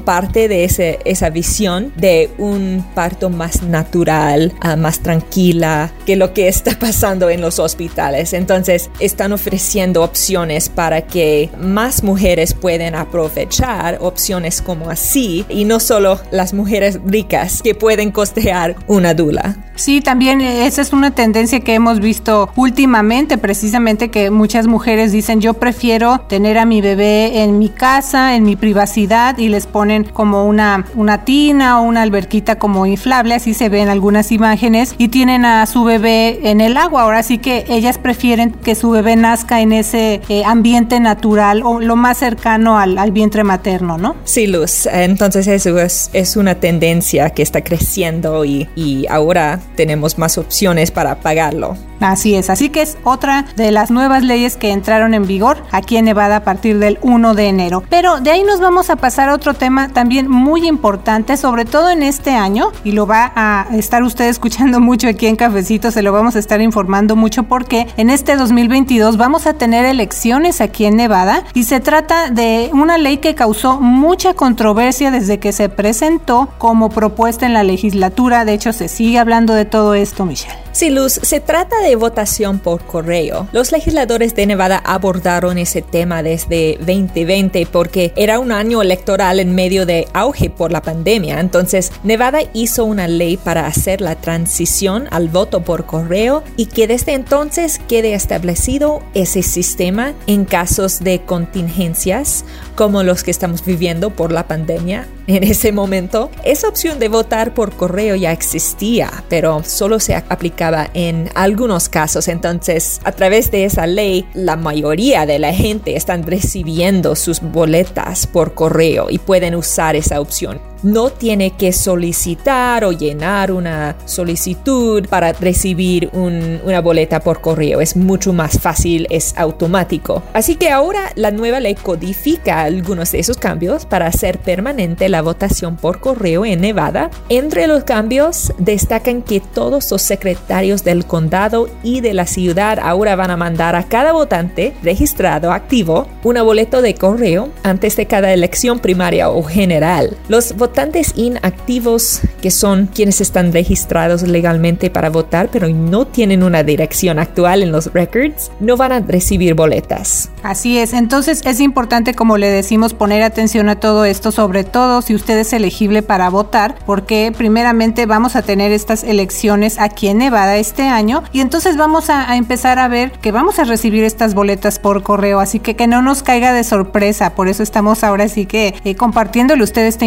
parte 0.00 0.48
de 0.48 0.64
esa 1.04 1.30
visión 1.30 1.92
de 1.96 2.30
un 2.38 2.84
parto 2.94 3.30
más 3.30 3.62
natural, 3.62 4.52
ah, 4.60 4.76
más 4.76 5.00
tranquila 5.00 5.92
que 6.04 6.14
lo 6.14 6.32
que 6.32 6.46
está 6.48 6.76
pasando 6.78 7.30
en 7.30 7.40
los 7.40 7.58
hospitales. 7.58 8.32
Entonces 8.32 8.90
están 9.00 9.32
ofreciendo 9.32 10.02
opciones 10.02 10.68
para 10.68 11.02
que 11.02 11.50
más 11.58 12.04
mujeres 12.04 12.54
puedan 12.54 12.94
aprovechar 12.94 13.98
opciones 14.00 14.62
como 14.62 14.90
así 14.90 15.44
y 15.48 15.64
no 15.64 15.80
solo 15.80 16.20
las 16.30 16.54
mujeres 16.54 17.00
ricas 17.04 17.60
que 17.62 17.74
pueden 17.74 18.12
costear 18.12 18.76
una 18.86 19.14
dula. 19.14 19.56
Sí, 19.76 20.00
también 20.00 20.40
esa 20.40 20.80
es 20.80 20.92
una 20.92 21.10
tendencia 21.10 21.60
que 21.60 21.74
hemos 21.74 22.00
visto 22.00 22.50
últimamente, 22.56 23.38
precisamente 23.38 24.10
que 24.10 24.30
muchas 24.30 24.66
mujeres 24.66 25.12
dicen 25.12 25.40
yo 25.40 25.54
prefiero 25.54 26.20
tener 26.28 26.56
a 26.58 26.64
mi 26.64 26.80
bebé 26.80 27.42
en 27.42 27.58
mi 27.58 27.68
casa, 27.68 28.36
en 28.36 28.44
mi 28.44 28.56
privacidad 28.56 29.36
y 29.38 29.48
les 29.48 29.66
ponen 29.66 30.04
como 30.04 30.46
una, 30.46 30.86
una 30.94 31.24
tina 31.24 31.78
o 31.80 31.82
una 31.82 32.02
alberquita 32.02 32.58
como 32.58 32.86
inflable, 32.86 33.34
así 33.34 33.52
se 33.52 33.68
ven 33.68 33.88
algunas 33.88 34.32
imágenes 34.32 34.94
y 34.96 35.08
tienen 35.08 35.44
a 35.44 35.66
su 35.66 35.84
bebé 35.84 36.50
en 36.50 36.60
el 36.60 36.76
agua. 36.78 37.02
Ahora 37.02 37.22
sí 37.22 37.38
que 37.38 37.66
ellas 37.68 37.98
prefieren 37.98 38.52
que 38.52 38.74
su 38.74 38.90
bebé 38.90 39.14
nazca 39.16 39.60
en 39.60 39.72
ese 39.72 40.22
eh, 40.28 40.42
ambiente 40.44 41.00
natural 41.00 41.62
o 41.62 41.80
lo 41.80 41.96
más 41.96 42.18
cercano 42.18 42.78
al, 42.78 42.96
al, 42.96 43.12
vientre 43.12 43.44
materno, 43.44 43.98
¿no? 43.98 44.16
Sí, 44.24 44.46
Luz. 44.46 44.86
Entonces 44.86 45.46
eso 45.46 45.78
es, 45.78 46.10
es 46.14 46.36
una 46.36 46.54
tendencia 46.56 47.30
que 47.30 47.42
está 47.42 47.62
creciendo 47.62 48.44
y, 48.44 48.68
y 48.74 49.06
ahora 49.08 49.60
tenemos 49.74 50.18
más 50.18 50.38
opciones 50.38 50.90
para 50.90 51.16
pagarlo. 51.16 51.76
Así 52.00 52.34
es, 52.34 52.50
así 52.50 52.68
que 52.68 52.82
es 52.82 52.98
otra 53.04 53.46
de 53.56 53.70
las 53.70 53.90
nuevas 53.90 54.22
leyes 54.22 54.56
que 54.56 54.70
entraron 54.70 55.14
en 55.14 55.26
vigor 55.26 55.62
aquí 55.72 55.96
en 55.96 56.04
Nevada 56.04 56.36
a 56.36 56.44
partir 56.44 56.78
del 56.78 56.98
1 57.02 57.34
de 57.34 57.48
enero. 57.48 57.82
Pero 57.88 58.20
de 58.20 58.30
ahí 58.30 58.42
nos 58.42 58.60
vamos 58.60 58.90
a 58.90 58.96
pasar 58.96 59.30
a 59.30 59.34
otro 59.34 59.54
tema 59.54 59.88
también 59.88 60.28
muy 60.28 60.66
importante, 60.66 61.36
sobre 61.36 61.64
todo 61.64 61.90
en 61.90 62.02
este 62.02 62.32
año, 62.32 62.70
y 62.84 62.92
lo 62.92 63.06
va 63.06 63.32
a 63.34 63.66
estar 63.72 64.02
usted 64.02 64.26
escuchando 64.28 64.78
mucho 64.86 65.08
aquí 65.08 65.26
en 65.26 65.36
Cafecito, 65.36 65.90
se 65.90 66.02
lo 66.02 66.12
vamos 66.12 66.36
a 66.36 66.38
estar 66.38 66.60
informando 66.60 67.16
mucho 67.16 67.44
porque 67.44 67.86
en 67.96 68.10
este 68.10 68.36
2022 68.36 69.16
vamos 69.16 69.46
a 69.46 69.54
tener 69.54 69.84
elecciones 69.86 70.60
aquí 70.60 70.84
en 70.84 70.96
Nevada 70.96 71.44
y 71.54 71.64
se 71.64 71.80
trata 71.80 72.30
de 72.30 72.70
una 72.72 72.98
ley 72.98 73.18
que 73.18 73.34
causó 73.34 73.80
mucha 73.80 74.34
controversia 74.34 75.10
desde 75.10 75.38
que 75.38 75.52
se 75.52 75.68
presentó 75.68 76.48
como 76.58 76.90
propuesta 76.90 77.46
en 77.46 77.54
la 77.54 77.62
legislatura, 77.62 78.44
de 78.44 78.52
hecho 78.52 78.72
se 78.72 78.88
sigue 78.88 79.18
hablando 79.18 79.54
de 79.56 79.64
todo 79.64 79.94
esto, 79.94 80.24
Michelle. 80.24 80.65
Sí, 80.76 80.90
Luz, 80.90 81.18
se 81.22 81.40
trata 81.40 81.80
de 81.80 81.96
votación 81.96 82.58
por 82.58 82.84
correo. 82.84 83.48
Los 83.52 83.72
legisladores 83.72 84.34
de 84.34 84.44
Nevada 84.44 84.82
abordaron 84.84 85.56
ese 85.56 85.80
tema 85.80 86.22
desde 86.22 86.76
2020 86.80 87.66
porque 87.72 88.12
era 88.14 88.38
un 88.38 88.52
año 88.52 88.82
electoral 88.82 89.40
en 89.40 89.54
medio 89.54 89.86
de 89.86 90.06
auge 90.12 90.50
por 90.50 90.72
la 90.72 90.82
pandemia. 90.82 91.40
Entonces, 91.40 91.92
Nevada 92.04 92.40
hizo 92.52 92.84
una 92.84 93.08
ley 93.08 93.38
para 93.38 93.66
hacer 93.66 94.02
la 94.02 94.16
transición 94.16 95.08
al 95.12 95.30
voto 95.30 95.62
por 95.62 95.86
correo 95.86 96.44
y 96.58 96.66
que 96.66 96.86
desde 96.86 97.14
entonces 97.14 97.80
quede 97.88 98.12
establecido 98.12 99.02
ese 99.14 99.42
sistema 99.42 100.12
en 100.26 100.44
casos 100.44 101.00
de 101.00 101.22
contingencias 101.22 102.44
como 102.74 103.02
los 103.02 103.24
que 103.24 103.30
estamos 103.30 103.64
viviendo 103.64 104.10
por 104.10 104.30
la 104.30 104.46
pandemia 104.46 105.08
en 105.26 105.42
ese 105.42 105.72
momento. 105.72 106.30
Esa 106.44 106.68
opción 106.68 106.98
de 106.98 107.08
votar 107.08 107.54
por 107.54 107.72
correo 107.72 108.14
ya 108.14 108.32
existía, 108.32 109.24
pero 109.30 109.64
solo 109.64 110.00
se 110.00 110.14
aplicaba 110.14 110.65
en 110.94 111.30
algunos 111.34 111.88
casos. 111.88 112.28
Entonces, 112.28 113.00
a 113.04 113.12
través 113.12 113.50
de 113.50 113.64
esa 113.64 113.86
ley, 113.86 114.26
la 114.34 114.56
mayoría 114.56 115.26
de 115.26 115.38
la 115.38 115.52
gente 115.52 115.96
están 115.96 116.24
recibiendo 116.24 117.16
sus 117.16 117.40
boletas 117.40 118.26
por 118.26 118.54
correo 118.54 119.08
y 119.10 119.18
pueden 119.18 119.54
usar 119.54 119.96
esa 119.96 120.20
opción 120.20 120.60
no 120.82 121.10
tiene 121.10 121.52
que 121.52 121.72
solicitar 121.72 122.84
o 122.84 122.92
llenar 122.92 123.52
una 123.52 123.96
solicitud 124.04 125.06
para 125.08 125.32
recibir 125.32 126.10
una 126.12 126.80
boleta 126.80 127.20
por 127.20 127.40
correo. 127.40 127.80
Es 127.80 127.96
mucho 127.96 128.32
más 128.32 128.58
fácil, 128.58 129.06
es 129.10 129.34
automático. 129.36 130.22
Así 130.32 130.56
que 130.56 130.70
ahora 130.70 131.12
la 131.14 131.30
nueva 131.30 131.60
ley 131.60 131.74
codifica 131.74 132.62
algunos 132.62 133.12
de 133.12 133.20
esos 133.20 133.38
cambios 133.38 133.86
para 133.86 134.06
hacer 134.06 134.38
permanente 134.38 135.08
la 135.08 135.22
votación 135.22 135.76
por 135.76 136.00
correo 136.00 136.44
en 136.44 136.60
Nevada. 136.60 137.10
Entre 137.28 137.66
los 137.66 137.84
cambios 137.84 138.52
destacan 138.58 139.22
que 139.22 139.40
todos 139.40 139.90
los 139.90 140.02
secretarios 140.02 140.84
del 140.84 141.06
condado 141.06 141.68
y 141.82 142.00
de 142.00 142.14
la 142.14 142.26
ciudad 142.26 142.78
ahora 142.80 143.16
van 143.16 143.30
a 143.30 143.36
mandar 143.36 143.76
a 143.76 143.84
cada 143.84 144.12
votante 144.12 144.74
registrado 144.82 145.52
activo 145.52 146.06
una 146.22 146.42
boleta 146.42 146.80
de 146.80 146.94
correo 146.94 147.48
antes 147.62 147.96
de 147.96 148.06
cada 148.06 148.32
elección 148.32 148.78
primaria 148.78 149.30
o 149.30 149.42
general. 149.42 150.16
Los 150.28 150.56
votantes 150.66 151.12
inactivos, 151.14 152.22
que 152.42 152.50
son 152.50 152.88
quienes 152.88 153.20
están 153.20 153.52
registrados 153.52 154.22
legalmente 154.22 154.90
para 154.90 155.10
votar, 155.10 155.48
pero 155.52 155.68
no 155.68 156.08
tienen 156.08 156.42
una 156.42 156.64
dirección 156.64 157.20
actual 157.20 157.62
en 157.62 157.70
los 157.70 157.92
records, 157.92 158.50
no 158.58 158.76
van 158.76 158.90
a 158.90 158.98
recibir 158.98 159.54
boletas. 159.54 160.28
Así 160.42 160.76
es, 160.76 160.92
entonces 160.92 161.42
es 161.44 161.60
importante, 161.60 162.14
como 162.14 162.36
le 162.36 162.48
decimos, 162.48 162.94
poner 162.94 163.22
atención 163.22 163.68
a 163.68 163.78
todo 163.78 164.04
esto, 164.04 164.32
sobre 164.32 164.64
todo 164.64 165.02
si 165.02 165.14
usted 165.14 165.38
es 165.38 165.52
elegible 165.52 166.02
para 166.02 166.30
votar, 166.30 166.74
porque 166.84 167.32
primeramente 167.36 168.04
vamos 168.06 168.34
a 168.34 168.42
tener 168.42 168.72
estas 168.72 169.04
elecciones 169.04 169.78
aquí 169.78 170.08
en 170.08 170.18
Nevada 170.18 170.56
este 170.56 170.82
año 170.82 171.22
y 171.32 171.42
entonces 171.42 171.76
vamos 171.76 172.10
a, 172.10 172.36
empezar 172.36 172.80
a 172.80 172.88
ver 172.88 173.12
que 173.12 173.30
vamos 173.30 173.60
a 173.60 173.64
recibir 173.64 174.02
estas 174.02 174.34
boletas 174.34 174.80
por 174.80 175.04
correo, 175.04 175.38
así 175.38 175.60
que 175.60 175.76
que 175.76 175.86
no 175.86 176.02
nos 176.02 176.24
caiga 176.24 176.52
de 176.52 176.64
sorpresa, 176.64 177.36
por 177.36 177.46
eso 177.46 177.62
estamos 177.62 178.02
ahora 178.02 178.26
sí 178.26 178.46
que 178.46 178.74
eh, 178.84 178.96
compartiéndole 178.96 179.62
usted 179.62 179.86
esta 179.86 180.04